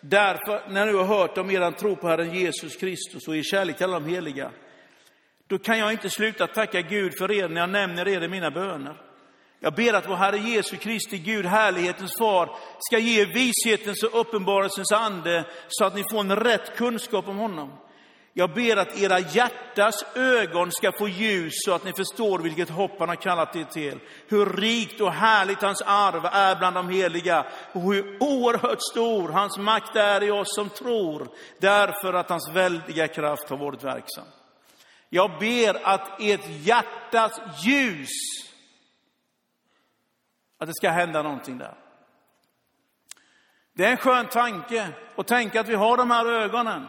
därför, 0.00 0.62
när 0.68 0.86
du 0.86 0.96
har 0.96 1.04
hört 1.04 1.38
om 1.38 1.50
er 1.50 1.70
tro 1.70 1.96
på 1.96 2.08
Herren 2.08 2.34
Jesus 2.34 2.76
Kristus 2.76 3.28
och 3.28 3.36
er 3.36 3.42
kärlek 3.42 3.76
till 3.76 3.84
alla 3.84 4.00
de 4.00 4.08
heliga, 4.08 4.50
då 5.46 5.58
kan 5.58 5.78
jag 5.78 5.92
inte 5.92 6.10
sluta 6.10 6.46
tacka 6.46 6.80
Gud 6.80 7.12
för 7.18 7.32
er 7.32 7.48
när 7.48 7.60
jag 7.60 7.70
nämner 7.70 8.08
er 8.08 8.20
i 8.22 8.28
mina 8.28 8.50
böner. 8.50 8.96
Jag 9.60 9.74
ber 9.74 9.92
att 9.92 10.08
vår 10.08 10.16
Herre 10.16 10.38
Jesu 10.38 10.76
Kristi 10.76 11.18
Gud, 11.18 11.46
härlighetens 11.46 12.12
far, 12.18 12.56
ska 12.78 12.98
ge 12.98 13.24
vishetens 13.24 14.02
och 14.02 14.20
uppenbarelsens 14.20 14.92
ande 14.92 15.44
så 15.68 15.84
att 15.84 15.94
ni 15.94 16.04
får 16.10 16.20
en 16.20 16.36
rätt 16.36 16.76
kunskap 16.76 17.28
om 17.28 17.36
honom. 17.36 17.72
Jag 18.34 18.54
ber 18.54 18.76
att 18.76 18.98
era 18.98 19.18
hjärtas 19.18 20.04
ögon 20.14 20.72
ska 20.72 20.92
få 20.92 21.08
ljus 21.08 21.52
så 21.64 21.74
att 21.74 21.84
ni 21.84 21.92
förstår 21.92 22.38
vilket 22.38 22.70
hopp 22.70 22.98
han 22.98 23.08
har 23.08 23.16
kallat 23.16 23.56
er 23.56 23.64
till. 23.64 24.00
Hur 24.28 24.46
rikt 24.46 25.00
och 25.00 25.12
härligt 25.12 25.62
hans 25.62 25.82
arv 25.82 26.24
är 26.24 26.56
bland 26.56 26.76
de 26.76 26.88
heliga 26.88 27.46
och 27.72 27.82
hur 27.82 28.22
oerhört 28.22 28.82
stor 28.90 29.28
hans 29.28 29.58
makt 29.58 29.96
är 29.96 30.22
i 30.22 30.30
oss 30.30 30.54
som 30.54 30.68
tror, 30.68 31.28
därför 31.58 32.14
att 32.14 32.30
hans 32.30 32.50
väldiga 32.50 33.08
kraft 33.08 33.48
har 33.48 33.56
varit 33.56 33.84
verksam. 33.84 34.24
Jag 35.08 35.38
ber 35.38 35.86
att 35.86 36.20
ert 36.20 36.48
hjärtas 36.48 37.40
ljus, 37.64 38.10
att 40.58 40.66
det 40.66 40.74
ska 40.74 40.90
hända 40.90 41.22
någonting 41.22 41.58
där. 41.58 41.74
Det 43.72 43.84
är 43.84 43.90
en 43.90 43.96
skön 43.96 44.26
tanke 44.26 44.88
att 45.16 45.26
tänka 45.26 45.60
att 45.60 45.68
vi 45.68 45.74
har 45.74 45.96
de 45.96 46.10
här 46.10 46.26
ögonen. 46.26 46.86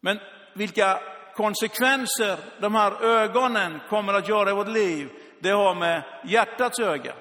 Men 0.00 0.18
vilka 0.54 1.00
konsekvenser 1.34 2.38
de 2.60 2.74
här 2.74 3.04
ögonen 3.04 3.80
kommer 3.88 4.14
att 4.14 4.28
göra 4.28 4.50
i 4.50 4.54
vårt 4.54 4.68
liv, 4.68 5.10
det 5.40 5.50
har 5.50 5.74
med 5.74 6.02
hjärtats 6.24 6.78
öga. 6.78 7.14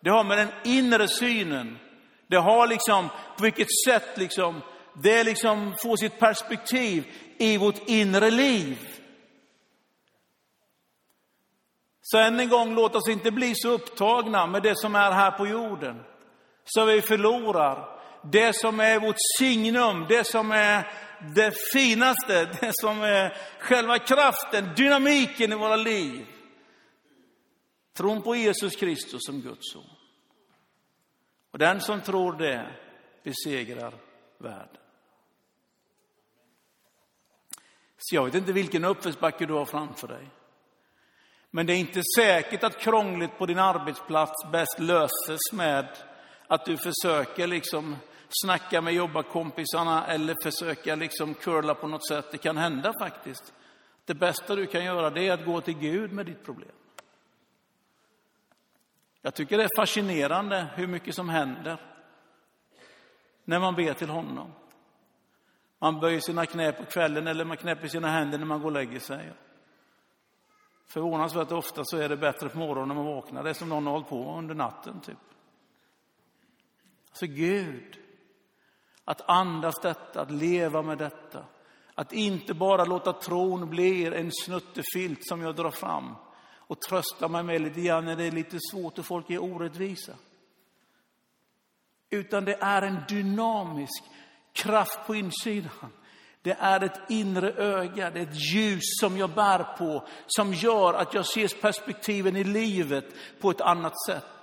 Det 0.00 0.10
har 0.10 0.24
med 0.24 0.38
den 0.38 0.48
inre 0.64 1.08
synen. 1.08 1.78
Det 2.26 2.36
har 2.36 2.66
liksom, 2.66 3.08
på 3.36 3.42
vilket 3.42 3.66
sätt 3.86 4.18
liksom, 4.18 4.62
det 5.02 5.24
liksom 5.24 5.74
får 5.82 5.96
sitt 5.96 6.18
perspektiv 6.18 7.04
i 7.38 7.56
vårt 7.56 7.88
inre 7.88 8.30
liv. 8.30 8.78
Så 12.02 12.18
än 12.18 12.40
en 12.40 12.48
gång, 12.48 12.74
låt 12.74 12.96
oss 12.96 13.08
inte 13.08 13.30
bli 13.30 13.54
så 13.54 13.68
upptagna 13.68 14.46
med 14.46 14.62
det 14.62 14.78
som 14.78 14.94
är 14.94 15.12
här 15.12 15.30
på 15.30 15.46
jorden, 15.46 16.04
så 16.64 16.84
vi 16.84 17.02
förlorar 17.02 17.98
det 18.22 18.56
som 18.56 18.80
är 18.80 19.00
vårt 19.00 19.16
signum, 19.38 20.06
det 20.08 20.24
som 20.26 20.52
är 20.52 20.90
det 21.34 21.54
finaste, 21.72 22.44
det 22.60 22.72
som 22.74 23.02
är 23.02 23.36
själva 23.58 23.98
kraften, 23.98 24.74
dynamiken 24.76 25.52
i 25.52 25.56
våra 25.56 25.76
liv. 25.76 26.26
Tron 27.92 28.22
på 28.22 28.36
Jesus 28.36 28.76
Kristus 28.76 29.20
som 29.26 29.40
Guds 29.40 29.72
son. 29.72 29.90
Och 31.50 31.58
den 31.58 31.80
som 31.80 32.00
tror 32.00 32.32
det 32.32 32.70
besegrar 33.22 33.94
världen. 34.38 34.76
Så 37.98 38.14
jag 38.14 38.24
vet 38.24 38.34
inte 38.34 38.52
vilken 38.52 38.84
uppförsbacke 38.84 39.46
du 39.46 39.52
har 39.52 39.64
framför 39.64 40.08
dig. 40.08 40.28
Men 41.50 41.66
det 41.66 41.72
är 41.72 41.76
inte 41.76 42.02
säkert 42.16 42.64
att 42.64 42.78
krångligt 42.78 43.38
på 43.38 43.46
din 43.46 43.58
arbetsplats 43.58 44.50
bäst 44.52 44.78
löses 44.78 45.52
med 45.52 45.88
att 46.46 46.64
du 46.64 46.76
försöker 46.76 47.46
liksom 47.46 47.96
snacka 48.28 48.80
med 48.80 48.94
jobbarkompisarna 48.94 50.06
eller 50.06 50.36
försöka 50.42 50.94
liksom 50.94 51.34
curla 51.34 51.74
på 51.74 51.86
något 51.86 52.08
sätt. 52.08 52.30
Det 52.30 52.38
kan 52.38 52.56
hända 52.56 52.92
faktiskt. 53.00 53.52
Det 54.04 54.14
bästa 54.14 54.56
du 54.56 54.66
kan 54.66 54.84
göra 54.84 55.10
det 55.10 55.28
är 55.28 55.32
att 55.32 55.44
gå 55.44 55.60
till 55.60 55.78
Gud 55.78 56.12
med 56.12 56.26
ditt 56.26 56.44
problem. 56.44 56.72
Jag 59.22 59.34
tycker 59.34 59.58
det 59.58 59.64
är 59.64 59.76
fascinerande 59.76 60.66
hur 60.74 60.86
mycket 60.86 61.14
som 61.14 61.28
händer 61.28 61.80
när 63.44 63.60
man 63.60 63.74
ber 63.74 63.94
till 63.94 64.08
honom. 64.08 64.52
Man 65.78 66.00
böjer 66.00 66.20
sina 66.20 66.46
knä 66.46 66.72
på 66.72 66.84
kvällen 66.84 67.26
eller 67.26 67.44
man 67.44 67.56
knäpper 67.56 67.88
sina 67.88 68.08
händer 68.08 68.38
när 68.38 68.46
man 68.46 68.60
går 68.60 68.66
och 68.66 68.72
lägger 68.72 69.00
sig. 69.00 69.32
Förvånansvärt 70.86 71.52
ofta 71.52 71.84
så 71.84 71.96
är 71.96 72.08
det 72.08 72.16
bättre 72.16 72.48
på 72.48 72.58
morgonen 72.58 72.88
när 72.88 72.94
man 72.94 73.06
vaknar. 73.06 73.42
Det 73.42 73.50
är 73.50 73.54
som 73.54 73.68
någon 73.68 73.86
har 73.86 73.92
hållit 73.92 74.08
på 74.08 74.38
under 74.38 74.54
natten. 74.54 75.00
Typ. 75.00 75.18
Alltså 77.08 77.26
Gud 77.26 77.98
att 79.08 79.28
andas 79.30 79.74
detta, 79.82 80.20
att 80.20 80.30
leva 80.30 80.82
med 80.82 80.98
detta. 80.98 81.44
Att 81.94 82.12
inte 82.12 82.54
bara 82.54 82.84
låta 82.84 83.12
tron 83.12 83.70
bli 83.70 84.06
en 84.06 84.30
snuttefilt 84.32 85.18
som 85.28 85.42
jag 85.42 85.56
drar 85.56 85.70
fram 85.70 86.14
och 86.56 86.80
tröstar 86.80 87.28
mig 87.28 87.42
med 87.42 87.60
lite 87.60 87.80
grann 87.80 88.04
när 88.04 88.16
det 88.16 88.24
är 88.24 88.30
lite 88.30 88.58
svårt 88.70 88.98
och 88.98 89.06
folk 89.06 89.30
är 89.30 89.42
orättvisa. 89.42 90.12
Utan 92.10 92.44
det 92.44 92.54
är 92.60 92.82
en 92.82 92.98
dynamisk 93.08 94.04
kraft 94.52 95.06
på 95.06 95.14
insidan. 95.14 95.92
Det 96.42 96.56
är 96.60 96.84
ett 96.84 97.00
inre 97.08 97.52
öga, 97.52 98.10
det 98.10 98.20
är 98.20 98.26
ett 98.26 98.54
ljus 98.54 98.98
som 99.00 99.18
jag 99.18 99.30
bär 99.30 99.76
på, 99.78 100.06
som 100.26 100.54
gör 100.54 100.94
att 100.94 101.14
jag 101.14 101.26
ser 101.26 101.60
perspektiven 101.60 102.36
i 102.36 102.44
livet 102.44 103.04
på 103.40 103.50
ett 103.50 103.60
annat 103.60 104.04
sätt. 104.06 104.37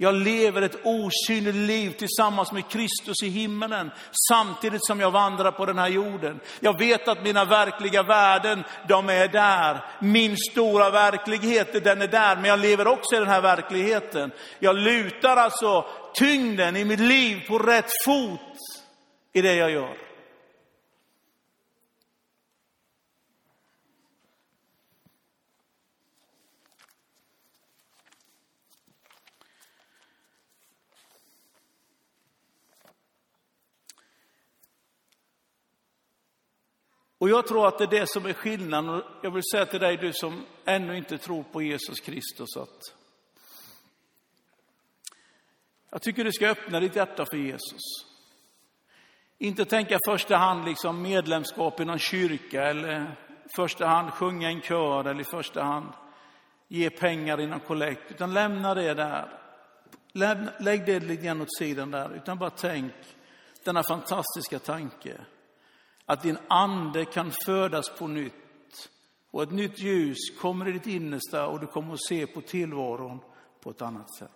Jag 0.00 0.14
lever 0.14 0.62
ett 0.62 0.78
osynligt 0.84 1.54
liv 1.54 1.90
tillsammans 1.90 2.52
med 2.52 2.68
Kristus 2.68 3.22
i 3.22 3.28
himmelen, 3.28 3.90
samtidigt 4.30 4.86
som 4.86 5.00
jag 5.00 5.10
vandrar 5.10 5.52
på 5.52 5.66
den 5.66 5.78
här 5.78 5.88
jorden. 5.88 6.40
Jag 6.60 6.78
vet 6.78 7.08
att 7.08 7.22
mina 7.22 7.44
verkliga 7.44 8.02
värden, 8.02 8.64
de 8.88 9.08
är 9.08 9.28
där. 9.28 9.84
Min 10.00 10.36
stora 10.36 10.90
verklighet, 10.90 11.84
den 11.84 12.02
är 12.02 12.08
där, 12.08 12.36
men 12.36 12.44
jag 12.44 12.60
lever 12.60 12.86
också 12.86 13.16
i 13.16 13.18
den 13.18 13.28
här 13.28 13.40
verkligheten. 13.40 14.30
Jag 14.58 14.76
lutar 14.76 15.36
alltså 15.36 15.84
tyngden 16.14 16.76
i 16.76 16.84
mitt 16.84 17.00
liv 17.00 17.46
på 17.48 17.58
rätt 17.58 17.90
fot 18.04 18.40
i 19.32 19.42
det 19.42 19.54
jag 19.54 19.70
gör. 19.70 20.07
Och 37.18 37.28
jag 37.28 37.46
tror 37.46 37.68
att 37.68 37.78
det 37.78 37.84
är 37.84 38.00
det 38.00 38.08
som 38.08 38.26
är 38.26 38.32
skillnaden. 38.32 38.90
Och 38.90 39.02
jag 39.22 39.30
vill 39.30 39.42
säga 39.52 39.66
till 39.66 39.80
dig, 39.80 39.96
du 39.96 40.12
som 40.12 40.44
ännu 40.64 40.96
inte 40.96 41.18
tror 41.18 41.42
på 41.42 41.62
Jesus 41.62 42.00
Kristus, 42.00 42.56
att 42.56 42.94
jag 45.90 46.02
tycker 46.02 46.24
du 46.24 46.32
ska 46.32 46.48
öppna 46.48 46.80
ditt 46.80 46.96
hjärta 46.96 47.24
för 47.30 47.36
Jesus. 47.36 47.80
Inte 49.38 49.64
tänka 49.64 49.94
i 49.94 49.98
första 50.06 50.36
hand 50.36 50.64
liksom 50.64 51.02
medlemskap 51.02 51.80
i 51.80 51.84
någon 51.84 51.98
kyrka 51.98 52.62
eller 52.62 53.02
i 53.02 53.06
första 53.56 53.86
hand 53.86 54.12
sjunga 54.12 54.48
en 54.48 54.60
kör 54.60 55.04
eller 55.04 55.20
i 55.20 55.24
första 55.24 55.62
hand 55.62 55.92
ge 56.68 56.90
pengar 56.90 57.40
i 57.40 57.46
någon 57.46 57.60
kollekt, 57.60 58.10
utan 58.10 58.34
lämna 58.34 58.74
det 58.74 58.94
där. 58.94 59.40
Lägg 60.58 60.86
det 60.86 61.00
lite 61.00 61.22
grann 61.22 61.40
åt 61.40 61.56
sidan 61.58 61.90
där, 61.90 62.14
utan 62.16 62.38
bara 62.38 62.50
tänk 62.50 62.92
denna 63.64 63.82
fantastiska 63.82 64.58
tanke 64.58 65.20
att 66.08 66.22
din 66.22 66.38
ande 66.48 67.04
kan 67.04 67.32
födas 67.46 67.88
på 67.98 68.06
nytt 68.06 68.90
och 69.30 69.42
ett 69.42 69.52
nytt 69.52 69.78
ljus 69.78 70.16
kommer 70.40 70.68
i 70.68 70.72
ditt 70.72 70.86
innersta 70.86 71.46
och 71.46 71.60
du 71.60 71.66
kommer 71.66 71.94
att 71.94 72.04
se 72.04 72.26
på 72.26 72.40
tillvaron 72.40 73.18
på 73.60 73.70
ett 73.70 73.82
annat 73.82 74.14
sätt. 74.14 74.30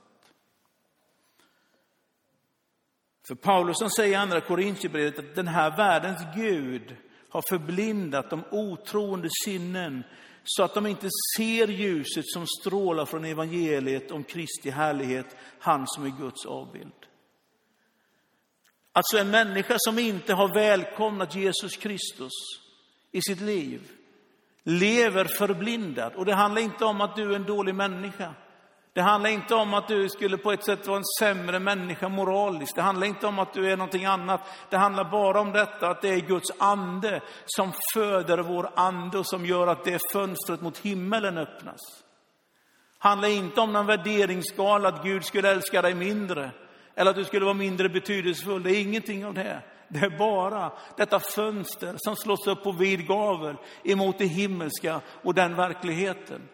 För 3.26 3.34
Paulus 3.34 3.78
som 3.78 3.90
säger 3.90 4.12
i 4.12 4.14
andra 4.14 4.40
Korintierbrevet 4.40 5.18
att 5.18 5.34
den 5.34 5.48
här 5.48 5.76
världens 5.76 6.20
Gud 6.36 6.96
har 7.28 7.42
förblindat 7.48 8.30
de 8.30 8.44
otroende 8.50 9.28
sinnen 9.44 10.02
så 10.44 10.62
att 10.62 10.74
de 10.74 10.86
inte 10.86 11.08
ser 11.36 11.68
ljuset 11.68 12.26
som 12.26 12.46
strålar 12.46 13.06
från 13.06 13.24
evangeliet 13.24 14.10
om 14.10 14.24
Kristi 14.24 14.70
härlighet, 14.70 15.36
han 15.58 15.86
som 15.86 16.04
är 16.04 16.10
Guds 16.20 16.46
avbild. 16.46 17.06
Alltså 18.92 19.18
en 19.18 19.30
människa 19.30 19.74
som 19.78 19.98
inte 19.98 20.34
har 20.34 20.54
välkomnat 20.54 21.34
Jesus 21.34 21.76
Kristus 21.76 22.32
i 23.12 23.22
sitt 23.22 23.40
liv 23.40 23.80
lever 24.62 25.24
förblindad. 25.24 26.14
Och 26.14 26.24
det 26.24 26.34
handlar 26.34 26.62
inte 26.62 26.84
om 26.84 27.00
att 27.00 27.16
du 27.16 27.32
är 27.32 27.36
en 27.36 27.44
dålig 27.44 27.74
människa. 27.74 28.34
Det 28.94 29.00
handlar 29.00 29.30
inte 29.30 29.54
om 29.54 29.74
att 29.74 29.88
du 29.88 30.08
skulle 30.08 30.38
på 30.38 30.52
ett 30.52 30.64
sätt 30.64 30.86
vara 30.86 30.98
en 30.98 31.04
sämre 31.18 31.58
människa 31.58 32.08
moraliskt. 32.08 32.76
Det 32.76 32.82
handlar 32.82 33.06
inte 33.06 33.26
om 33.26 33.38
att 33.38 33.54
du 33.54 33.72
är 33.72 33.76
någonting 33.76 34.04
annat. 34.04 34.40
Det 34.70 34.76
handlar 34.76 35.10
bara 35.10 35.40
om 35.40 35.52
detta 35.52 35.88
att 35.88 36.02
det 36.02 36.08
är 36.08 36.20
Guds 36.20 36.50
ande 36.58 37.20
som 37.46 37.72
föder 37.94 38.38
vår 38.38 38.70
ande 38.74 39.18
och 39.18 39.26
som 39.26 39.46
gör 39.46 39.66
att 39.66 39.84
det 39.84 39.98
fönstret 40.12 40.60
mot 40.60 40.78
himmelen 40.78 41.38
öppnas. 41.38 41.80
Det 43.02 43.08
handlar 43.08 43.28
inte 43.28 43.60
om 43.60 43.72
någon 43.72 43.86
värderingsskala, 43.86 44.88
att 44.88 45.04
Gud 45.04 45.24
skulle 45.24 45.50
älska 45.50 45.82
dig 45.82 45.94
mindre 45.94 46.50
eller 46.94 47.10
att 47.10 47.16
du 47.16 47.24
skulle 47.24 47.44
vara 47.44 47.54
mindre 47.54 47.88
betydelsefull. 47.88 48.62
Det 48.62 48.70
är 48.70 48.80
ingenting 48.80 49.26
av 49.26 49.34
det. 49.34 49.62
Det 49.88 49.98
är 49.98 50.18
bara 50.18 50.72
detta 50.96 51.20
fönster 51.20 51.94
som 51.96 52.16
slås 52.16 52.46
upp 52.46 52.62
på 52.62 52.72
vid 52.72 53.06
gavel 53.06 53.56
emot 53.84 54.18
det 54.18 54.26
himmelska 54.26 55.00
och 55.22 55.34
den 55.34 55.56
verkligheten. 55.56 56.48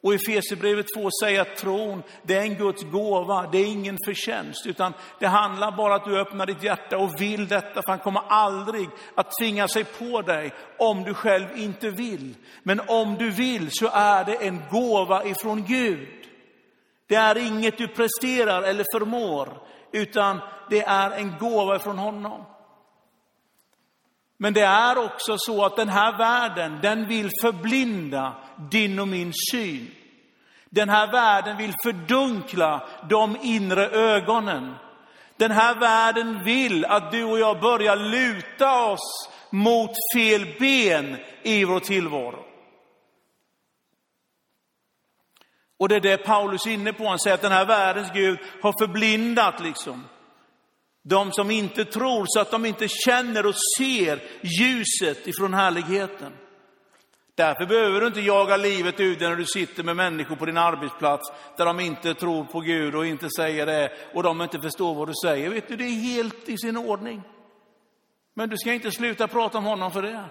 Och 0.00 0.12
i 0.12 0.16
Efesierbrevet 0.16 0.86
2 0.94 1.08
säger 1.22 1.40
att 1.40 1.56
tron, 1.56 2.02
det 2.22 2.34
är 2.34 2.42
en 2.42 2.54
Guds 2.54 2.82
gåva, 2.82 3.48
det 3.52 3.58
är 3.58 3.66
ingen 3.66 3.98
förtjänst, 4.06 4.66
utan 4.66 4.92
det 5.18 5.26
handlar 5.26 5.76
bara 5.76 5.94
att 5.94 6.04
du 6.04 6.20
öppnar 6.20 6.46
ditt 6.46 6.62
hjärta 6.62 6.98
och 6.98 7.20
vill 7.20 7.48
detta, 7.48 7.82
för 7.82 7.90
han 7.90 7.98
kommer 7.98 8.22
aldrig 8.28 8.88
att 9.14 9.38
tvinga 9.40 9.68
sig 9.68 9.84
på 9.84 10.22
dig 10.22 10.52
om 10.78 11.02
du 11.02 11.14
själv 11.14 11.46
inte 11.56 11.90
vill. 11.90 12.34
Men 12.62 12.80
om 12.86 13.14
du 13.14 13.30
vill 13.30 13.68
så 13.70 13.88
är 13.92 14.24
det 14.24 14.34
en 14.34 14.62
gåva 14.70 15.24
ifrån 15.24 15.64
Gud. 15.64 16.08
Det 17.06 17.14
är 17.14 17.38
inget 17.38 17.78
du 17.78 17.88
presterar 17.88 18.62
eller 18.62 18.84
förmår, 18.98 19.48
utan 19.92 20.40
det 20.70 20.82
är 20.82 21.10
en 21.10 21.38
gåva 21.38 21.78
från 21.78 21.98
honom. 21.98 22.44
Men 24.38 24.52
det 24.52 24.64
är 24.64 24.98
också 24.98 25.38
så 25.38 25.64
att 25.64 25.76
den 25.76 25.88
här 25.88 26.18
världen, 26.18 26.78
den 26.82 27.08
vill 27.08 27.30
förblinda 27.42 28.32
din 28.70 28.98
och 28.98 29.08
min 29.08 29.32
syn. 29.52 29.90
Den 30.70 30.88
här 30.88 31.12
världen 31.12 31.56
vill 31.56 31.74
fördunkla 31.84 32.88
de 33.08 33.36
inre 33.42 33.88
ögonen. 33.88 34.74
Den 35.36 35.50
här 35.50 35.74
världen 35.74 36.44
vill 36.44 36.84
att 36.84 37.12
du 37.12 37.24
och 37.24 37.38
jag 37.38 37.60
börjar 37.60 37.96
luta 37.96 38.84
oss 38.84 39.30
mot 39.50 39.90
fel 40.14 40.46
ben 40.58 41.16
i 41.42 41.64
vår 41.64 41.80
tillvaro. 41.80 42.45
Och 45.78 45.88
det 45.88 45.96
är 45.96 46.00
det 46.00 46.16
Paulus 46.16 46.66
är 46.66 46.70
inne 46.70 46.92
på. 46.92 47.08
Han 47.08 47.18
säger 47.18 47.34
att 47.34 47.42
den 47.42 47.52
här 47.52 47.66
världens 47.66 48.12
Gud 48.12 48.38
har 48.62 48.86
förblindat 48.86 49.60
liksom 49.60 50.04
de 51.08 51.32
som 51.32 51.50
inte 51.50 51.84
tror 51.84 52.24
så 52.26 52.40
att 52.40 52.50
de 52.50 52.64
inte 52.64 52.88
känner 52.88 53.46
och 53.46 53.54
ser 53.78 54.22
ljuset 54.42 55.26
ifrån 55.26 55.54
härligheten. 55.54 56.32
Därför 57.34 57.66
behöver 57.66 58.00
du 58.00 58.06
inte 58.06 58.20
jaga 58.20 58.56
livet 58.56 59.00
ur 59.00 59.16
dig 59.16 59.28
när 59.28 59.36
du 59.36 59.44
sitter 59.44 59.82
med 59.82 59.96
människor 59.96 60.36
på 60.36 60.46
din 60.46 60.56
arbetsplats 60.56 61.32
där 61.56 61.64
de 61.64 61.80
inte 61.80 62.14
tror 62.14 62.44
på 62.44 62.60
Gud 62.60 62.94
och 62.94 63.06
inte 63.06 63.28
säger 63.36 63.66
det 63.66 63.92
och 64.14 64.22
de 64.22 64.42
inte 64.42 64.60
förstår 64.60 64.94
vad 64.94 65.08
du 65.08 65.12
säger. 65.24 65.50
Vet 65.50 65.68
du, 65.68 65.76
det 65.76 65.84
är 65.84 66.00
helt 66.00 66.48
i 66.48 66.58
sin 66.58 66.76
ordning. 66.76 67.22
Men 68.34 68.48
du 68.48 68.56
ska 68.56 68.72
inte 68.72 68.90
sluta 68.90 69.28
prata 69.28 69.58
om 69.58 69.64
honom 69.64 69.92
för 69.92 70.02
det. 70.02 70.24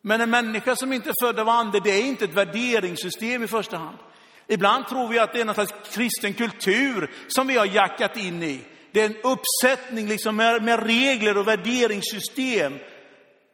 Men 0.00 0.20
en 0.20 0.30
människa 0.30 0.76
som 0.76 0.92
inte 0.92 1.10
är 1.10 1.26
född 1.26 1.38
av 1.38 1.48
ande, 1.48 1.80
det 1.80 1.90
är 1.90 2.06
inte 2.06 2.24
ett 2.24 2.34
värderingssystem 2.34 3.42
i 3.42 3.46
första 3.46 3.76
hand. 3.76 3.98
Ibland 4.48 4.88
tror 4.88 5.08
vi 5.08 5.18
att 5.18 5.32
det 5.32 5.40
är 5.40 5.44
någon 5.44 5.54
slags 5.54 5.72
kristen 5.94 6.34
kultur 6.34 7.10
som 7.28 7.46
vi 7.46 7.56
har 7.56 7.66
jackat 7.66 8.16
in 8.16 8.42
i. 8.42 8.60
Det 8.92 9.00
är 9.00 9.06
en 9.06 9.16
uppsättning 9.16 10.08
liksom 10.08 10.36
med, 10.36 10.62
med 10.62 10.86
regler 10.86 11.38
och 11.38 11.48
värderingssystem. 11.48 12.78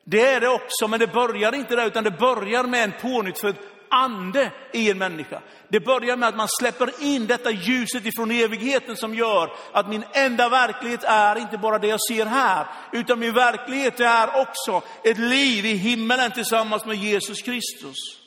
Det 0.05 0.21
är 0.27 0.41
det 0.41 0.49
också, 0.49 0.89
men 0.89 1.01
det 1.01 1.07
börjar 1.07 1.55
inte 1.55 1.77
där, 1.77 1.87
utan 1.87 2.05
det 2.05 2.11
börjar 2.11 2.65
med 2.65 2.85
en 2.85 2.93
pånyttfödd 3.01 3.57
ande 3.91 4.53
i 4.73 4.91
en 4.91 4.99
människa. 4.99 5.43
Det 5.69 5.81
börjar 5.81 6.17
med 6.17 6.29
att 6.29 6.37
man 6.37 6.49
släpper 6.49 7.03
in 7.03 7.27
detta 7.27 7.51
ljuset 7.51 8.07
ifrån 8.07 8.31
evigheten 8.31 8.97
som 8.97 9.15
gör 9.15 9.53
att 9.73 9.89
min 9.89 10.05
enda 10.13 10.49
verklighet 10.49 11.05
är 11.05 11.39
inte 11.39 11.59
bara 11.59 11.79
det 11.79 11.89
jag 11.89 12.01
ser 12.09 12.27
här, 12.27 12.67
utan 12.93 13.19
min 13.19 13.35
verklighet 13.35 14.01
är 14.01 14.41
också 14.41 14.83
ett 15.05 15.19
liv 15.19 15.67
i 15.67 15.75
himmelen 15.75 16.33
tillsammans 16.33 16.85
med 16.85 16.97
Jesus 16.97 17.43
Kristus. 17.43 18.20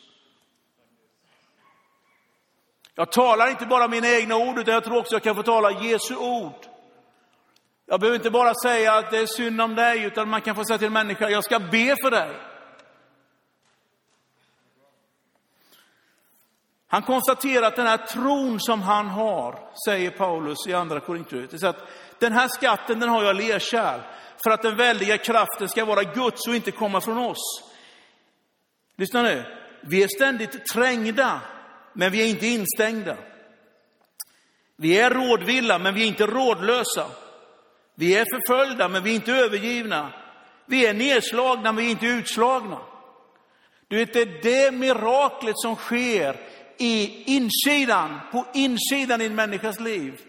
Jag 2.96 3.12
talar 3.12 3.50
inte 3.50 3.66
bara 3.66 3.88
mina 3.88 4.10
egna 4.10 4.36
ord, 4.36 4.60
utan 4.60 4.74
jag 4.74 4.84
tror 4.84 4.98
också 4.98 5.16
jag 5.16 5.24
kan 5.24 5.36
få 5.36 5.44
tala 5.44 5.72
Jesu 5.72 6.16
ord. 6.16 6.68
Jag 7.86 8.00
behöver 8.00 8.16
inte 8.16 8.32
bara 8.32 8.54
säga 8.64 8.94
att 8.94 9.12
det 9.12 9.18
är 9.18 9.26
synd 9.26 9.62
om 9.62 9.76
dig, 9.76 10.04
utan 10.04 10.30
man 10.30 10.42
kan 10.42 10.56
få 10.56 10.66
säga 10.66 10.78
till 10.78 10.88
en 10.88 10.94
människa, 10.94 11.30
jag 11.30 11.44
ska 11.44 11.60
be 11.60 11.96
för 12.04 12.12
dig. 12.12 12.30
Han 16.88 17.02
konstaterar 17.02 17.68
att 17.68 17.76
den 17.76 17.88
här 17.88 17.98
tron 17.98 18.60
som 18.60 18.82
han 18.82 19.08
har, 19.08 19.60
säger 19.86 20.12
Paulus 20.12 20.68
i 20.68 20.74
andra 20.74 21.00
Korinthierbrevet, 21.00 21.64
att 21.64 21.90
den 22.20 22.34
här 22.34 22.48
skatten 22.48 23.00
den 23.00 23.10
har 23.10 23.24
jag 23.24 23.36
lerkärl 23.36 24.00
för 24.44 24.52
att 24.52 24.62
den 24.62 24.76
väldiga 24.76 25.18
kraften 25.18 25.70
ska 25.70 25.86
vara 25.86 26.04
Guds 26.04 26.48
och 26.48 26.56
inte 26.56 26.72
komma 26.72 27.02
från 27.02 27.18
oss. 27.18 27.64
Lyssna 28.96 29.22
nu, 29.22 29.46
vi 29.82 30.04
är 30.04 30.08
ständigt 30.08 30.66
trängda, 30.66 31.42
men 31.94 32.12
vi 32.12 32.22
är 32.22 32.28
inte 32.28 32.48
instängda. 32.48 33.18
Vi 34.78 35.00
är 35.00 35.10
rådvilla, 35.10 35.80
men 35.80 35.94
vi 35.94 36.04
är 36.04 36.08
inte 36.08 36.26
rådlösa. 36.26 37.08
Vi 37.96 38.16
är 38.16 38.26
förföljda, 38.26 38.90
men 38.90 39.04
vi 39.04 39.12
är 39.12 39.16
inte 39.16 39.34
övergivna. 39.34 40.14
Vi 40.66 40.86
är 40.86 40.94
nedslagna, 40.94 41.72
men 41.72 41.76
vi 41.76 41.86
är 41.86 41.92
inte 41.92 42.06
utslagna. 42.06 42.82
Du 43.88 43.98
vet, 43.98 44.14
det 44.14 44.22
är 44.22 44.40
det 44.44 44.72
miraklet 44.72 45.56
som 45.58 45.76
sker 45.76 46.40
i 46.78 47.24
insidan, 47.36 48.20
på 48.32 48.46
insidan 48.54 49.22
i 49.22 49.26
en 49.26 49.36
människas 49.36 49.80
liv. 49.80 50.22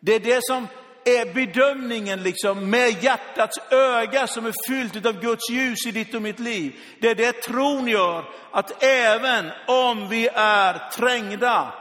Det 0.00 0.14
är 0.14 0.20
det 0.20 0.40
som 0.42 0.66
är 1.04 1.34
bedömningen 1.34 2.22
liksom 2.22 2.70
med 2.70 3.04
hjärtats 3.04 3.58
öga 3.70 4.26
som 4.26 4.46
är 4.46 4.54
fyllt 4.68 5.06
av 5.06 5.20
Guds 5.20 5.50
ljus 5.50 5.86
i 5.86 5.90
ditt 5.90 6.14
och 6.14 6.22
mitt 6.22 6.38
liv. 6.38 6.72
Det 7.00 7.10
är 7.10 7.14
det 7.14 7.32
tron 7.32 7.88
gör, 7.88 8.24
att 8.50 8.82
även 8.82 9.50
om 9.66 10.08
vi 10.08 10.28
är 10.34 10.90
trängda 10.90 11.74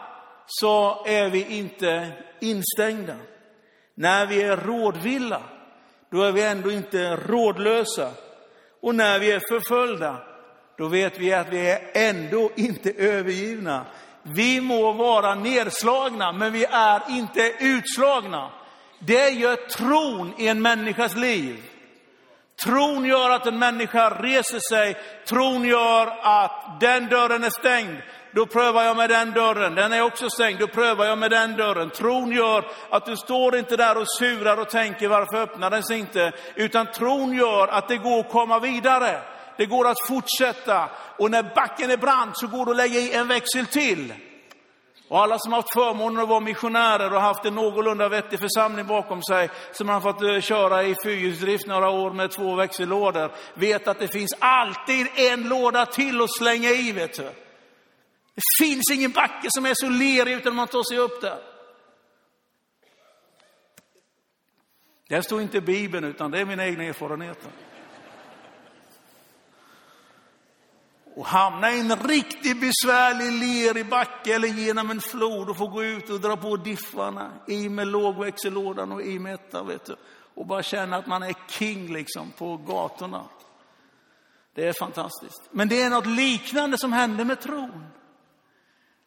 så 0.46 1.06
är 1.06 1.30
vi 1.30 1.58
inte 1.58 2.12
instängda. 2.40 3.16
När 3.96 4.26
vi 4.26 4.42
är 4.42 4.58
rådvilla, 4.58 5.42
då 6.12 6.24
är 6.24 6.32
vi 6.32 6.44
ändå 6.44 6.72
inte 6.72 7.16
rådlösa. 7.16 8.12
Och 8.82 8.96
när 8.96 9.20
vi 9.20 9.32
är 9.32 9.42
förföljda, 9.50 10.18
då 10.78 10.88
vet 10.88 11.20
vi 11.20 11.34
att 11.34 11.50
vi 11.50 11.70
är 11.70 11.92
ändå 11.94 12.52
inte 12.56 12.92
övergivna. 12.92 13.86
Vi 14.24 14.62
må 14.62 14.92
vara 14.92 15.36
nedslagna, 15.36 16.32
men 16.32 16.54
vi 16.54 16.66
är 16.66 17.02
inte 17.10 17.54
utslagna. 17.60 18.52
Det 19.06 19.30
gör 19.30 19.56
tron 19.56 20.34
i 20.38 20.48
en 20.48 20.62
människas 20.62 21.16
liv. 21.16 21.64
Tron 22.64 23.06
gör 23.06 23.30
att 23.30 23.48
en 23.48 23.60
människa 23.60 24.10
reser 24.10 24.60
sig. 24.70 24.98
Tron 25.28 25.66
gör 25.66 26.14
att 26.22 26.80
den 26.80 27.08
dörren 27.08 27.44
är 27.44 27.50
stängd 27.50 27.98
då 28.34 28.46
prövar 28.46 28.84
jag 28.84 28.98
med 28.98 29.10
den 29.10 29.32
dörren. 29.32 29.76
Den 29.76 29.94
är 29.94 30.02
också 30.02 30.30
stängd, 30.30 30.60
då 30.60 30.68
prövar 30.68 31.06
jag 31.06 31.18
med 31.18 31.32
den 31.32 31.56
dörren. 31.56 31.90
Tron 31.90 32.32
gör 32.32 32.66
att 32.90 33.06
du 33.06 33.18
står 33.18 33.56
inte 33.56 33.78
där 33.78 33.98
och 33.98 34.12
surar 34.18 34.58
och 34.58 34.70
tänker 34.70 35.08
varför 35.08 35.38
öppnar 35.38 35.70
den 35.70 35.84
sig 35.84 36.00
inte? 36.00 36.32
Utan 36.56 36.88
tron 36.88 37.34
gör 37.34 37.68
att 37.68 37.88
det 37.88 37.98
går 37.98 38.20
att 38.20 38.30
komma 38.30 38.60
vidare. 38.60 39.22
Det 39.58 39.66
går 39.66 39.88
att 39.88 40.08
fortsätta. 40.08 40.90
Och 41.18 41.32
när 41.32 41.44
backen 41.56 41.92
är 41.92 41.98
brant 41.98 42.38
så 42.38 42.48
går 42.48 42.66
det 42.66 42.72
att 42.72 42.78
lägga 42.78 43.00
i 43.00 43.14
en 43.14 43.28
växel 43.28 43.66
till. 43.66 44.14
Och 45.12 45.20
alla 45.20 45.40
som 45.40 45.54
haft 45.54 45.74
förmånen 45.74 46.24
att 46.24 46.30
vara 46.30 46.40
missionärer 46.40 47.14
och 47.14 47.22
haft 47.22 47.46
en 47.46 47.56
någorlunda 47.56 48.10
vettig 48.10 48.40
församling 48.40 48.88
bakom 48.88 49.24
sig, 49.24 49.50
som 49.72 49.90
har 49.90 50.02
fått 50.02 50.22
eh, 50.22 50.42
köra 50.42 50.84
i 50.84 50.96
fyrhjulsdrift 51.04 51.68
några 51.68 51.90
år 51.90 52.12
med 52.12 52.32
två 52.32 52.56
växellådor, 52.56 53.32
vet 53.54 53.88
att 53.88 54.00
det 54.00 54.08
finns 54.08 54.34
alltid 54.40 55.08
en 55.16 55.50
låda 55.50 55.86
till 55.86 56.22
att 56.22 56.38
slänga 56.38 56.70
i. 56.70 56.92
Vet 56.92 57.14
du. 57.14 57.24
Det 58.36 58.42
finns 58.60 58.92
ingen 58.92 59.12
backe 59.12 59.48
som 59.50 59.66
är 59.66 59.74
så 59.74 59.90
lerig 59.90 60.34
utan 60.34 60.56
man 60.56 60.68
tar 60.68 60.84
sig 60.84 60.98
upp 60.98 61.22
där. 61.22 61.40
Det 65.10 65.24
står 65.24 65.42
inte 65.42 65.58
i 65.58 65.62
Bibeln, 65.62 66.06
utan 66.06 66.32
det 66.32 66.40
är 66.40 66.46
mina 66.46 66.66
egna 66.66 66.84
erfarenheter. 66.84 67.52
Och 71.16 71.26
hamna 71.26 71.72
i 71.72 71.80
en 71.80 71.96
riktigt 71.96 72.62
besvärlig 72.62 73.32
lerig 73.32 73.90
backe 73.90 74.36
eller 74.36 74.48
genom 74.48 74.92
en 74.92 75.02
flod 75.02 75.50
och 75.50 75.58
få 75.58 75.68
gå 75.68 75.84
ut 75.84 76.10
och 76.10 76.20
dra 76.20 76.38
på 76.38 76.58
diffarna, 76.58 77.32
i 77.48 77.70
med 77.70 77.88
lågväxellådan 77.88 78.92
och 78.92 79.02
i 79.02 79.20
med 79.20 79.34
etta, 79.34 79.64
vet 79.64 79.86
du. 79.86 79.96
Och 80.36 80.46
bara 80.46 80.64
känna 80.64 80.98
att 80.98 81.08
man 81.08 81.24
är 81.24 81.36
king 81.50 81.94
liksom 81.94 82.32
på 82.32 82.58
gatorna. 82.58 83.24
Det 84.56 84.68
är 84.68 84.74
fantastiskt. 84.74 85.42
Men 85.52 85.68
det 85.68 85.82
är 85.82 85.90
något 85.90 86.06
liknande 86.06 86.78
som 86.78 86.94
händer 86.94 87.26
med 87.26 87.42
tron. 87.42 87.86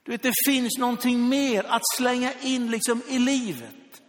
Du 0.03 0.12
vet, 0.12 0.23
det 0.23 0.33
finns 0.47 0.79
någonting 0.79 1.29
mer 1.29 1.64
att 1.69 1.83
slänga 1.97 2.33
in 2.40 2.71
liksom 2.71 3.03
i 3.09 3.19
livet. 3.19 4.03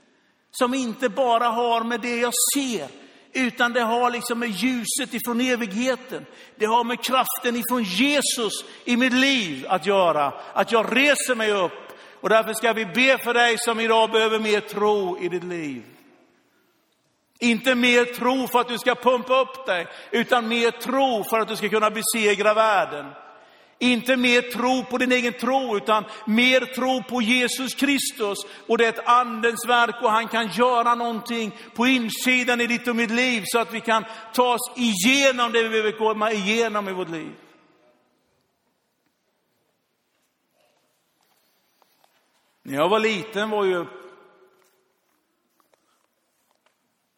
Som 0.52 0.74
inte 0.74 1.10
bara 1.10 1.48
har 1.48 1.84
med 1.84 2.02
det 2.02 2.18
jag 2.18 2.34
ser, 2.56 2.90
utan 3.36 3.74
det 3.74 3.82
har 3.82 4.12
liksom 4.12 4.40
med 4.40 4.50
ljuset 4.50 5.14
ifrån 5.14 5.42
evigheten. 5.42 6.26
Det 6.56 6.66
har 6.66 6.84
med 6.84 7.04
kraften 7.04 7.56
ifrån 7.56 7.84
Jesus 7.84 8.54
i 8.86 8.98
mitt 8.98 9.14
liv 9.14 9.66
att 9.70 9.86
göra. 9.86 10.34
Att 10.54 10.72
jag 10.72 10.98
reser 10.98 11.36
mig 11.36 11.52
upp. 11.52 11.72
Och 12.22 12.30
därför 12.30 12.54
ska 12.54 12.74
vi 12.74 12.86
be 12.86 13.18
för 13.18 13.34
dig 13.34 13.56
som 13.58 13.80
idag 13.80 14.12
behöver 14.12 14.40
mer 14.40 14.60
tro 14.60 15.18
i 15.20 15.30
ditt 15.30 15.44
liv. 15.44 15.84
Inte 17.40 17.76
mer 17.76 18.06
tro 18.06 18.48
för 18.48 18.60
att 18.60 18.68
du 18.68 18.78
ska 18.78 18.96
pumpa 18.96 19.42
upp 19.42 19.66
dig, 19.66 19.88
utan 20.12 20.48
mer 20.48 20.72
tro 20.72 21.24
för 21.24 21.40
att 21.40 21.48
du 21.48 21.56
ska 21.56 21.70
kunna 21.70 21.90
besegra 21.90 22.54
världen. 22.54 23.06
Inte 23.80 24.18
mer 24.18 24.42
tro 24.42 24.84
på 24.84 24.98
din 24.98 25.12
egen 25.12 25.34
tro, 25.34 25.78
utan 25.78 26.06
mer 26.26 26.60
tro 26.60 27.04
på 27.04 27.22
Jesus 27.22 27.76
Kristus. 27.76 28.38
Och 28.68 28.78
det 28.78 28.86
är 28.86 28.90
ett 28.90 29.08
andens 29.08 29.66
verk 29.68 29.96
och 30.04 30.12
han 30.12 30.28
kan 30.28 30.48
göra 30.48 30.96
någonting 30.96 31.56
på 31.74 31.88
insidan 31.88 32.62
i 32.62 32.68
ditt 32.68 32.88
och 32.88 32.96
mitt 32.96 33.12
liv 33.12 33.44
så 33.46 33.60
att 33.60 33.74
vi 33.74 33.82
kan 33.82 34.06
ta 34.34 34.54
oss 34.54 34.72
igenom 34.76 35.52
det 35.52 35.64
vi 35.64 35.70
behöver 35.70 35.92
komma 35.92 36.32
igenom 36.32 36.90
i 36.90 36.94
vårt 36.94 37.10
liv. 37.10 37.32
När 42.64 42.76
jag 42.76 42.90
var 42.90 43.00
liten 43.00 43.50
var 43.50 43.66
ju 43.66 43.86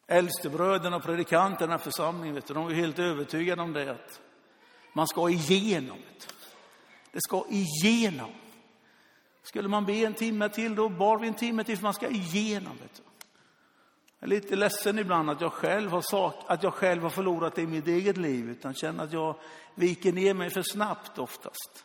äldstebröderna 0.06 0.96
och 0.96 1.02
predikanterna 1.02 1.74
i 1.74 1.78
församlingen, 1.78 2.34
vet 2.34 2.46
du, 2.46 2.54
de 2.54 2.64
var 2.64 2.70
helt 2.70 2.98
övertygade 2.98 3.62
om 3.62 3.72
det. 3.72 3.90
Att 3.90 4.20
man 4.92 5.08
ska 5.08 5.28
igenom. 5.28 5.98
Det 5.98 6.37
det 7.18 7.22
ska 7.22 7.44
igenom. 7.48 8.30
Skulle 9.42 9.68
man 9.68 9.86
be 9.86 9.92
en 9.92 10.14
timme 10.14 10.48
till, 10.48 10.74
då 10.74 10.88
bar 10.88 11.18
vi 11.18 11.28
en 11.28 11.34
timme 11.34 11.64
till, 11.64 11.76
för 11.76 11.82
man 11.82 11.94
ska 11.94 12.08
igenom. 12.08 12.72
Vet 12.82 12.94
du. 12.96 13.02
Jag 14.18 14.26
är 14.26 14.34
lite 14.34 14.56
ledsen 14.56 14.98
ibland 14.98 15.30
att 15.30 15.40
jag 15.40 15.52
själv 15.52 15.90
har, 15.90 16.00
sak, 16.00 16.34
att 16.46 16.62
jag 16.62 16.74
själv 16.74 17.02
har 17.02 17.10
förlorat 17.10 17.54
det 17.54 17.62
i 17.62 17.66
mitt 17.66 17.86
eget 17.86 18.16
liv, 18.16 18.50
utan 18.50 18.74
känner 18.74 19.04
att 19.04 19.12
jag 19.12 19.34
viker 19.74 20.12
ner 20.12 20.34
mig 20.34 20.50
för 20.50 20.62
snabbt 20.62 21.18
oftast. 21.18 21.84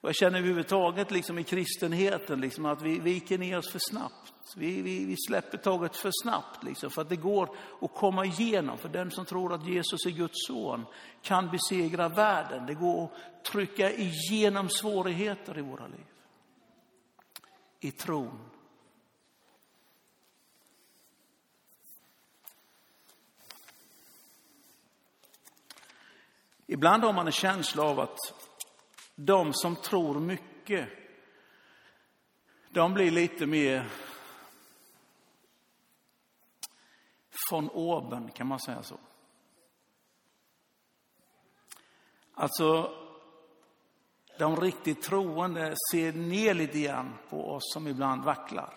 Och 0.00 0.08
jag 0.08 0.16
känner 0.16 0.38
överhuvudtaget 0.38 1.10
liksom 1.10 1.38
i 1.38 1.44
kristenheten 1.44 2.40
liksom 2.40 2.66
att 2.66 2.82
vi 2.82 2.98
viker 2.98 3.38
ner 3.38 3.58
oss 3.58 3.72
för 3.72 3.78
snabbt. 3.78 4.32
Vi, 4.56 4.82
vi, 4.82 5.04
vi 5.04 5.16
släpper 5.28 5.58
taget 5.58 5.96
för 5.96 6.10
snabbt, 6.22 6.64
liksom, 6.64 6.90
för 6.90 7.02
att 7.02 7.08
det 7.08 7.16
går 7.16 7.56
att 7.80 7.94
komma 7.94 8.24
igenom. 8.24 8.78
För 8.78 8.88
den 8.88 9.10
som 9.10 9.24
tror 9.24 9.54
att 9.54 9.66
Jesus 9.66 10.06
är 10.06 10.10
Guds 10.10 10.46
son 10.46 10.86
kan 11.22 11.50
besegra 11.50 12.08
världen. 12.08 12.66
Det 12.66 12.74
går 12.74 13.04
att 13.04 13.44
trycka 13.44 13.92
igenom 13.92 14.68
svårigheter 14.68 15.58
i 15.58 15.62
våra 15.62 15.86
liv. 15.86 16.06
I 17.80 17.90
tron. 17.90 18.38
Ibland 26.66 27.02
har 27.02 27.12
man 27.12 27.26
en 27.26 27.32
känsla 27.32 27.82
av 27.82 28.00
att 28.00 28.18
de 29.16 29.54
som 29.54 29.76
tror 29.76 30.20
mycket, 30.20 30.88
de 32.70 32.94
blir 32.94 33.10
lite 33.10 33.46
mer 33.46 33.90
von 37.50 37.70
oben, 37.70 38.30
kan 38.30 38.46
man 38.46 38.60
säga 38.60 38.82
så. 38.82 38.98
Alltså, 42.34 42.94
de 44.38 44.56
riktigt 44.56 45.02
troende 45.02 45.74
ser 45.92 46.12
ner 46.12 46.54
lite 46.54 46.80
grann 46.80 47.14
på 47.28 47.50
oss 47.50 47.72
som 47.72 47.86
ibland 47.86 48.24
vacklar. 48.24 48.74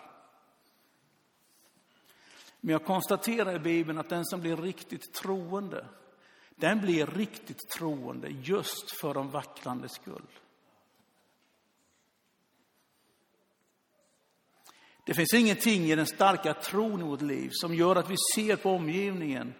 Men 2.60 2.72
jag 2.72 2.84
konstaterar 2.84 3.54
i 3.54 3.58
Bibeln 3.58 3.98
att 3.98 4.08
den 4.08 4.24
som 4.24 4.40
blir 4.40 4.56
riktigt 4.56 5.12
troende, 5.12 5.86
den 6.60 6.80
blir 6.80 7.06
riktigt 7.06 7.68
troende 7.78 8.28
just 8.28 9.00
för 9.00 9.14
de 9.14 9.30
vacklandes 9.30 9.92
skull. 9.92 10.26
Det 15.06 15.14
finns 15.14 15.34
ingenting 15.34 15.84
i 15.84 15.94
den 15.94 16.06
starka 16.06 16.54
tron 16.54 17.00
i 17.00 17.04
vårt 17.04 17.20
liv 17.20 17.50
som 17.52 17.74
gör 17.74 17.96
att 17.96 18.10
vi 18.10 18.16
ser 18.34 18.56
på 18.56 18.70
omgivningen 18.70 19.54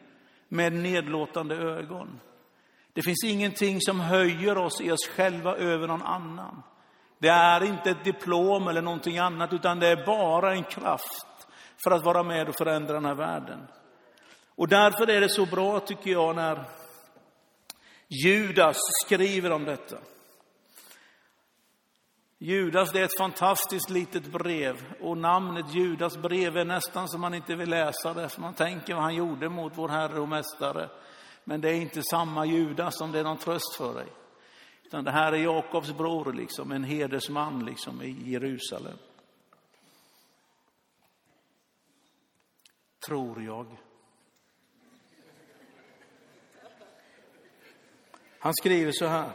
med 0.48 0.72
nedlåtande 0.72 1.56
ögon. 1.56 2.20
Det 2.92 3.02
finns 3.02 3.24
ingenting 3.24 3.80
som 3.80 4.00
höjer 4.00 4.58
oss 4.58 4.80
i 4.80 4.90
oss 4.90 5.08
själva 5.08 5.56
över 5.56 5.86
någon 5.86 6.02
annan. 6.02 6.62
Det 7.18 7.28
är 7.28 7.64
inte 7.64 7.90
ett 7.90 8.04
diplom 8.04 8.68
eller 8.68 8.82
någonting 8.82 9.18
annat, 9.18 9.52
utan 9.52 9.80
det 9.80 9.88
är 9.88 10.06
bara 10.06 10.54
en 10.54 10.64
kraft 10.64 11.46
för 11.84 11.90
att 11.90 12.04
vara 12.04 12.22
med 12.22 12.48
och 12.48 12.54
förändra 12.54 12.94
den 12.94 13.04
här 13.04 13.14
världen. 13.14 13.66
Och 14.54 14.68
därför 14.68 15.10
är 15.10 15.20
det 15.20 15.28
så 15.28 15.46
bra, 15.46 15.80
tycker 15.80 16.10
jag, 16.10 16.36
när 16.36 16.64
Judas 18.12 18.76
skriver 19.04 19.50
om 19.50 19.64
detta. 19.64 19.98
Judas, 22.38 22.92
det 22.92 23.00
är 23.00 23.04
ett 23.04 23.18
fantastiskt 23.18 23.90
litet 23.90 24.26
brev 24.26 24.94
och 25.00 25.18
namnet 25.18 25.74
Judas 25.74 26.16
brev 26.16 26.56
är 26.56 26.64
nästan 26.64 27.08
som 27.08 27.20
man 27.20 27.34
inte 27.34 27.56
vill 27.56 27.70
läsa 27.70 28.14
det, 28.14 28.28
för 28.28 28.40
man 28.40 28.54
tänker 28.54 28.94
vad 28.94 29.02
han 29.02 29.14
gjorde 29.14 29.48
mot 29.48 29.72
vår 29.76 29.88
Herre 29.88 30.20
och 30.20 30.28
Mästare. 30.28 30.90
Men 31.44 31.60
det 31.60 31.68
är 31.68 31.74
inte 31.74 32.02
samma 32.02 32.46
Judas 32.46 32.98
som 32.98 33.12
det 33.12 33.18
är 33.18 33.24
någon 33.24 33.38
tröst 33.38 33.74
för 33.76 33.94
dig. 33.94 34.06
Utan 34.84 35.04
det 35.04 35.10
här 35.10 35.32
är 35.32 35.36
Jakobs 35.36 35.92
bror, 35.92 36.32
liksom, 36.32 36.72
en 36.72 36.84
hedersman 36.84 37.64
liksom, 37.64 38.02
i 38.02 38.30
Jerusalem. 38.30 38.98
Tror 43.06 43.42
jag. 43.42 43.66
Han 48.40 48.54
skriver 48.54 48.92
så 48.92 49.06
här. 49.06 49.30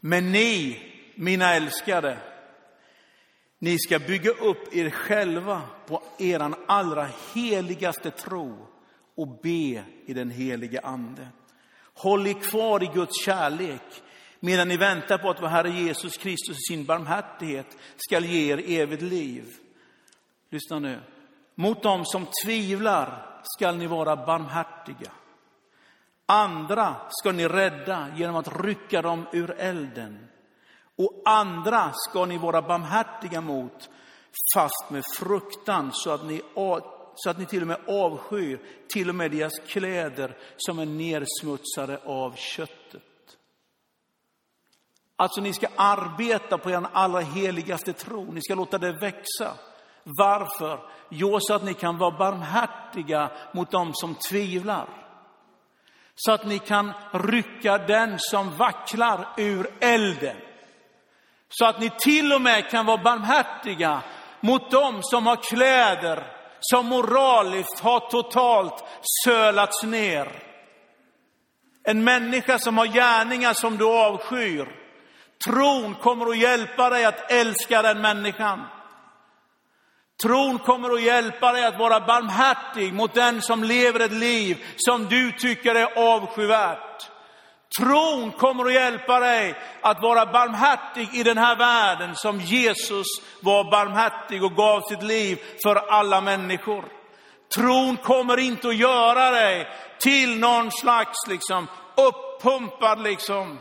Men 0.00 0.32
ni, 0.32 0.80
mina 1.14 1.54
älskade, 1.54 2.18
ni 3.58 3.78
ska 3.78 3.98
bygga 3.98 4.30
upp 4.30 4.74
er 4.74 4.90
själva 4.90 5.62
på 5.86 6.02
eran 6.18 6.54
allra 6.66 7.08
heligaste 7.34 8.10
tro 8.10 8.66
och 9.14 9.28
be 9.28 9.84
i 10.06 10.14
den 10.14 10.30
helige 10.30 10.80
Ande. 10.80 11.28
Håll 11.94 12.26
er 12.26 12.32
kvar 12.50 12.82
i 12.82 12.86
Guds 12.94 13.24
kärlek 13.24 14.02
medan 14.40 14.68
ni 14.68 14.76
väntar 14.76 15.18
på 15.18 15.30
att 15.30 15.42
vår 15.42 15.48
Herre 15.48 15.70
Jesus 15.70 16.16
Kristus 16.16 16.56
i 16.56 16.72
sin 16.72 16.84
barmhärtighet 16.84 17.76
skall 17.96 18.24
ge 18.24 18.52
er 18.52 18.80
evigt 18.80 19.02
liv. 19.02 19.44
Lyssna 20.50 20.78
nu. 20.78 21.00
Mot 21.54 21.82
dem 21.82 22.04
som 22.04 22.26
tvivlar 22.44 23.40
skall 23.42 23.76
ni 23.76 23.86
vara 23.86 24.16
barmhärtiga. 24.16 25.10
Andra 26.26 26.96
ska 27.08 27.32
ni 27.32 27.48
rädda 27.48 28.08
genom 28.16 28.36
att 28.36 28.60
rycka 28.60 29.02
dem 29.02 29.26
ur 29.32 29.50
elden. 29.58 30.28
Och 30.98 31.22
andra 31.24 31.92
ska 31.94 32.24
ni 32.24 32.38
vara 32.38 32.62
barmhärtiga 32.62 33.40
mot, 33.40 33.90
fast 34.54 34.90
med 34.90 35.04
fruktan, 35.16 35.90
så 35.92 36.10
att 36.10 36.24
ni, 36.24 36.42
så 37.14 37.30
att 37.30 37.38
ni 37.38 37.46
till 37.46 37.62
och 37.62 37.68
med 37.68 37.80
avskyr 37.88 38.60
till 38.88 39.08
och 39.08 39.14
med 39.14 39.30
deras 39.30 39.58
kläder 39.66 40.36
som 40.56 40.78
är 40.78 40.86
nersmutsade 40.86 42.00
av 42.04 42.34
köttet. 42.34 43.02
Alltså, 45.16 45.40
ni 45.40 45.52
ska 45.52 45.66
arbeta 45.76 46.58
på 46.58 46.70
er 46.70 46.86
allra 46.92 47.20
heligaste 47.20 47.92
tro. 47.92 48.32
Ni 48.32 48.40
ska 48.42 48.54
låta 48.54 48.78
det 48.78 48.92
växa. 48.92 49.54
Varför? 50.04 50.80
Jo, 51.08 51.38
så 51.40 51.54
att 51.54 51.64
ni 51.64 51.74
kan 51.74 51.98
vara 51.98 52.18
barmhärtiga 52.18 53.30
mot 53.52 53.70
dem 53.70 53.90
som 53.94 54.14
tvivlar 54.14 55.05
så 56.16 56.32
att 56.32 56.46
ni 56.46 56.58
kan 56.58 56.92
rycka 57.12 57.78
den 57.78 58.14
som 58.18 58.56
vacklar 58.56 59.28
ur 59.36 59.70
elden. 59.80 60.36
Så 61.48 61.66
att 61.66 61.80
ni 61.80 61.90
till 61.90 62.32
och 62.32 62.40
med 62.40 62.70
kan 62.70 62.86
vara 62.86 63.02
barmhärtiga 63.02 64.02
mot 64.40 64.70
dem 64.70 65.00
som 65.02 65.26
har 65.26 65.36
kläder 65.36 66.26
som 66.60 66.86
moraliskt 66.86 67.80
har 67.80 68.00
totalt 68.00 68.84
sölats 69.24 69.82
ner. 69.82 70.28
En 71.84 72.04
människa 72.04 72.58
som 72.58 72.78
har 72.78 72.86
gärningar 72.86 73.52
som 73.52 73.76
du 73.76 73.84
avskyr. 73.84 74.68
Tron 75.46 75.94
kommer 75.94 76.30
att 76.30 76.38
hjälpa 76.38 76.90
dig 76.90 77.04
att 77.04 77.30
älska 77.30 77.82
den 77.82 78.00
människan. 78.00 78.62
Tron 80.22 80.58
kommer 80.58 80.90
att 80.90 81.02
hjälpa 81.02 81.52
dig 81.52 81.64
att 81.64 81.78
vara 81.78 82.00
barmhärtig 82.00 82.94
mot 82.94 83.14
den 83.14 83.42
som 83.42 83.64
lever 83.64 84.00
ett 84.00 84.12
liv 84.12 84.64
som 84.76 85.04
du 85.04 85.32
tycker 85.32 85.74
är 85.74 85.98
avskyvärt. 85.98 87.10
Tron 87.78 88.32
kommer 88.32 88.64
att 88.64 88.72
hjälpa 88.72 89.20
dig 89.20 89.54
att 89.80 90.02
vara 90.02 90.26
barmhärtig 90.26 91.14
i 91.14 91.22
den 91.22 91.38
här 91.38 91.56
världen 91.56 92.14
som 92.14 92.40
Jesus 92.40 93.06
var 93.40 93.70
barmhärtig 93.70 94.44
och 94.44 94.56
gav 94.56 94.80
sitt 94.80 95.02
liv 95.02 95.38
för 95.62 95.76
alla 95.76 96.20
människor. 96.20 96.84
Tron 97.54 97.96
kommer 97.96 98.38
inte 98.38 98.68
att 98.68 98.76
göra 98.76 99.30
dig 99.30 99.68
till 99.98 100.38
någon 100.38 100.70
slags 100.70 101.26
liksom 101.28 101.66
uppumpad 101.96 103.02
liksom 103.02 103.58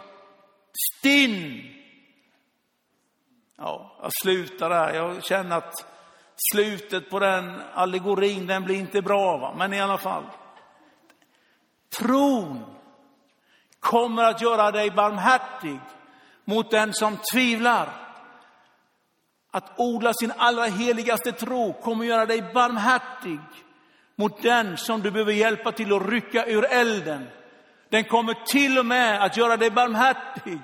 stinn. 0.99 1.63
Ja, 3.57 3.99
jag 4.01 4.11
slutar 4.21 4.69
där. 4.69 4.93
Jag 4.93 5.23
känner 5.23 5.57
att 5.57 5.94
slutet 6.51 7.09
på 7.09 7.19
den 7.19 7.61
allegorin, 7.73 8.47
den 8.47 8.63
blir 8.63 8.75
inte 8.75 9.01
bra. 9.01 9.37
Va? 9.37 9.53
Men 9.57 9.73
i 9.73 9.81
alla 9.81 9.97
fall. 9.97 10.23
Tron 11.97 12.65
kommer 13.79 14.23
att 14.23 14.41
göra 14.41 14.71
dig 14.71 14.91
barmhärtig 14.91 15.79
mot 16.45 16.71
den 16.71 16.93
som 16.93 17.17
tvivlar. 17.33 17.89
Att 19.51 19.79
odla 19.79 20.13
sin 20.13 20.33
allra 20.37 20.65
heligaste 20.65 21.31
tro 21.31 21.73
kommer 21.73 22.03
att 22.03 22.09
göra 22.09 22.25
dig 22.25 22.43
barmhärtig 22.53 23.39
mot 24.15 24.41
den 24.41 24.77
som 24.77 25.01
du 25.01 25.11
behöver 25.11 25.33
hjälpa 25.33 25.71
till 25.71 25.93
att 25.93 26.09
rycka 26.09 26.45
ur 26.45 26.65
elden. 26.65 27.27
Den 27.89 28.03
kommer 28.03 28.45
till 28.45 28.79
och 28.79 28.85
med 28.85 29.23
att 29.23 29.37
göra 29.37 29.57
dig 29.57 29.71
barmhärtig 29.71 30.59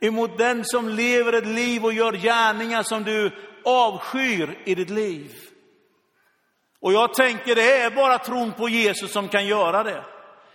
emot 0.00 0.38
den 0.38 0.64
som 0.64 0.88
lever 0.88 1.32
ett 1.32 1.46
liv 1.46 1.84
och 1.84 1.92
gör 1.92 2.12
gärningar 2.12 2.82
som 2.82 3.04
du 3.04 3.32
avskyr 3.66 4.58
i 4.64 4.74
ditt 4.74 4.90
liv. 4.90 5.32
Och 6.80 6.92
jag 6.92 7.14
tänker 7.14 7.54
det 7.54 7.80
är 7.80 7.90
bara 7.90 8.18
tron 8.18 8.52
på 8.52 8.68
Jesus 8.68 9.12
som 9.12 9.28
kan 9.28 9.46
göra 9.46 9.82
det. 9.82 10.04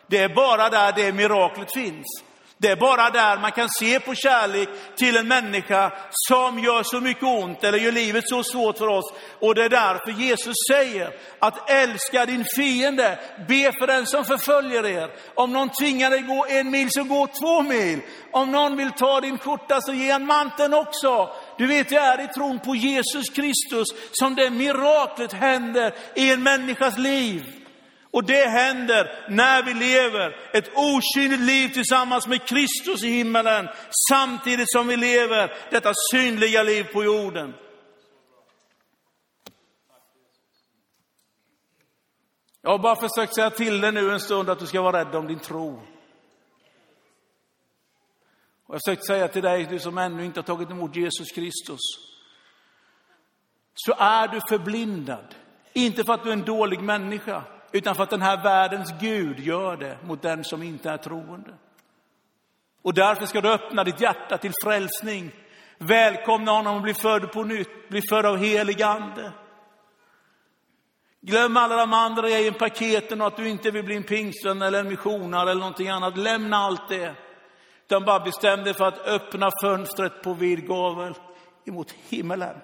Det 0.07 0.17
är 0.17 0.35
bara 0.35 0.69
där 0.69 0.93
det 0.95 1.13
miraklet 1.13 1.73
finns. 1.73 2.23
Det 2.61 2.67
är 2.67 2.75
bara 2.75 3.09
där 3.09 3.37
man 3.37 3.51
kan 3.51 3.69
se 3.69 3.99
på 3.99 4.15
kärlek 4.15 4.69
till 4.95 5.17
en 5.17 5.27
människa 5.27 5.91
som 6.11 6.59
gör 6.59 6.83
så 6.83 6.99
mycket 6.99 7.23
ont 7.23 7.63
eller 7.63 7.77
gör 7.77 7.91
livet 7.91 8.23
så 8.27 8.43
svårt 8.43 8.77
för 8.77 8.87
oss. 8.87 9.13
Och 9.39 9.55
det 9.55 9.63
är 9.63 9.69
därför 9.69 10.11
Jesus 10.11 10.55
säger 10.71 11.13
att 11.39 11.69
älska 11.69 12.25
din 12.25 12.45
fiende, 12.55 13.19
be 13.47 13.71
för 13.79 13.87
den 13.87 14.05
som 14.05 14.25
förföljer 14.25 14.85
er. 14.85 15.11
Om 15.35 15.53
någon 15.53 15.69
tvingar 15.69 16.09
dig 16.09 16.21
gå 16.21 16.45
en 16.49 16.71
mil 16.71 16.87
så 16.91 17.03
gå 17.03 17.27
två 17.27 17.61
mil. 17.61 18.01
Om 18.31 18.51
någon 18.51 18.77
vill 18.77 18.91
ta 18.91 19.21
din 19.21 19.37
skjorta 19.37 19.81
så 19.81 19.93
ge 19.93 20.11
en 20.11 20.25
manteln 20.25 20.73
också. 20.73 21.29
Du 21.61 21.67
vet, 21.67 21.89
det 21.89 21.95
är 21.95 22.23
i 22.23 22.27
tron 22.27 22.59
på 22.59 22.75
Jesus 22.75 23.29
Kristus 23.29 23.87
som 24.11 24.35
det 24.35 24.49
miraklet 24.49 25.33
händer 25.33 25.95
i 26.15 26.31
en 26.31 26.43
människas 26.43 26.97
liv. 26.97 27.45
Och 28.11 28.23
det 28.23 28.49
händer 28.49 29.25
när 29.29 29.63
vi 29.63 29.73
lever 29.73 30.35
ett 30.53 30.71
osynligt 30.75 31.39
liv 31.39 31.69
tillsammans 31.69 32.27
med 32.27 32.47
Kristus 32.47 33.03
i 33.03 33.07
himmelen, 33.07 33.69
samtidigt 34.09 34.71
som 34.71 34.87
vi 34.87 34.97
lever 34.97 35.71
detta 35.71 35.93
synliga 36.11 36.63
liv 36.63 36.83
på 36.83 37.03
jorden. 37.03 37.53
Jag 42.61 42.71
har 42.71 42.79
bara 42.79 43.09
försökt 43.09 43.35
säga 43.35 43.49
till 43.49 43.81
dig 43.81 43.91
nu 43.91 44.11
en 44.11 44.19
stund 44.19 44.49
att 44.49 44.59
du 44.59 44.65
ska 44.65 44.81
vara 44.81 44.99
rädd 44.99 45.15
om 45.15 45.27
din 45.27 45.39
tro. 45.39 45.90
Och 48.71 48.75
jag 48.75 48.79
har 48.79 48.93
försökt 48.93 49.07
säga 49.07 49.27
till 49.27 49.41
dig, 49.41 49.67
du 49.69 49.79
som 49.79 49.97
ännu 49.97 50.25
inte 50.25 50.39
har 50.39 50.43
tagit 50.43 50.69
emot 50.69 50.95
Jesus 50.95 51.31
Kristus, 51.31 51.79
så 53.73 53.93
är 53.97 54.27
du 54.27 54.39
förblindad. 54.49 55.35
Inte 55.73 56.03
för 56.03 56.13
att 56.13 56.23
du 56.23 56.29
är 56.29 56.33
en 56.33 56.45
dålig 56.45 56.81
människa, 56.81 57.43
utan 57.71 57.95
för 57.95 58.03
att 58.03 58.09
den 58.09 58.21
här 58.21 58.43
världens 58.43 58.93
Gud 58.99 59.39
gör 59.39 59.77
det 59.77 59.97
mot 60.03 60.21
den 60.21 60.43
som 60.43 60.63
inte 60.63 60.89
är 60.89 60.97
troende. 60.97 61.53
Och 62.81 62.93
därför 62.93 63.25
ska 63.25 63.41
du 63.41 63.49
öppna 63.49 63.83
ditt 63.83 64.01
hjärta 64.01 64.37
till 64.37 64.53
frälsning. 64.63 65.31
Välkomna 65.77 66.51
honom 66.51 66.77
att 66.77 66.83
bli 66.83 66.93
född 66.93 67.31
på 67.31 67.43
nytt, 67.43 67.89
bli 67.89 68.01
född 68.09 68.25
av 68.25 68.37
helig 68.37 68.81
ande. 68.81 69.31
Glöm 71.21 71.57
alla 71.57 71.75
de 71.75 71.93
andra 71.93 72.29
i 72.29 72.51
paketen 72.51 73.21
och 73.21 73.27
att 73.27 73.37
du 73.37 73.49
inte 73.49 73.71
vill 73.71 73.83
bli 73.83 73.95
en 73.95 74.03
pingstvän 74.03 74.61
eller 74.61 74.79
en 74.79 74.87
missionare 74.87 75.51
eller 75.51 75.61
någonting 75.61 75.89
annat. 75.89 76.17
Lämna 76.17 76.57
allt 76.57 76.89
det. 76.89 77.15
Utan 77.91 78.05
bara 78.05 78.19
bestämde 78.19 78.73
för 78.73 78.85
att 78.85 78.99
öppna 78.99 79.49
fönstret 79.61 80.23
på 80.23 80.33
vid 80.33 80.67
gavel 80.67 81.13
emot 81.65 81.91
himmelen. 81.91 82.55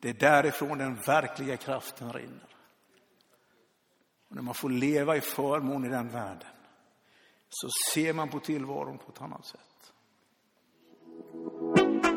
Det 0.00 0.08
är 0.08 0.14
därifrån 0.14 0.78
den 0.78 0.94
verkliga 0.94 1.56
kraften 1.56 2.12
rinner. 2.12 2.48
Och 4.28 4.36
när 4.36 4.42
man 4.42 4.54
får 4.54 4.70
leva 4.70 5.16
i 5.16 5.20
förmån 5.20 5.84
i 5.84 5.88
den 5.88 6.08
världen 6.08 6.48
så 7.48 7.68
ser 7.92 8.12
man 8.12 8.28
på 8.28 8.40
tillvaron 8.40 8.98
på 8.98 9.12
ett 9.12 9.22
annat 9.22 9.46
sätt. 9.46 9.92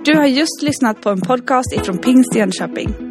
Du 0.05 0.15
har 0.15 0.25
just 0.25 0.61
lyssnat 0.61 1.01
på 1.01 1.09
en 1.09 1.21
podcast 1.21 1.73
ifrån 1.73 1.97
Pingst 1.97 2.35
Jönköping. 2.35 3.10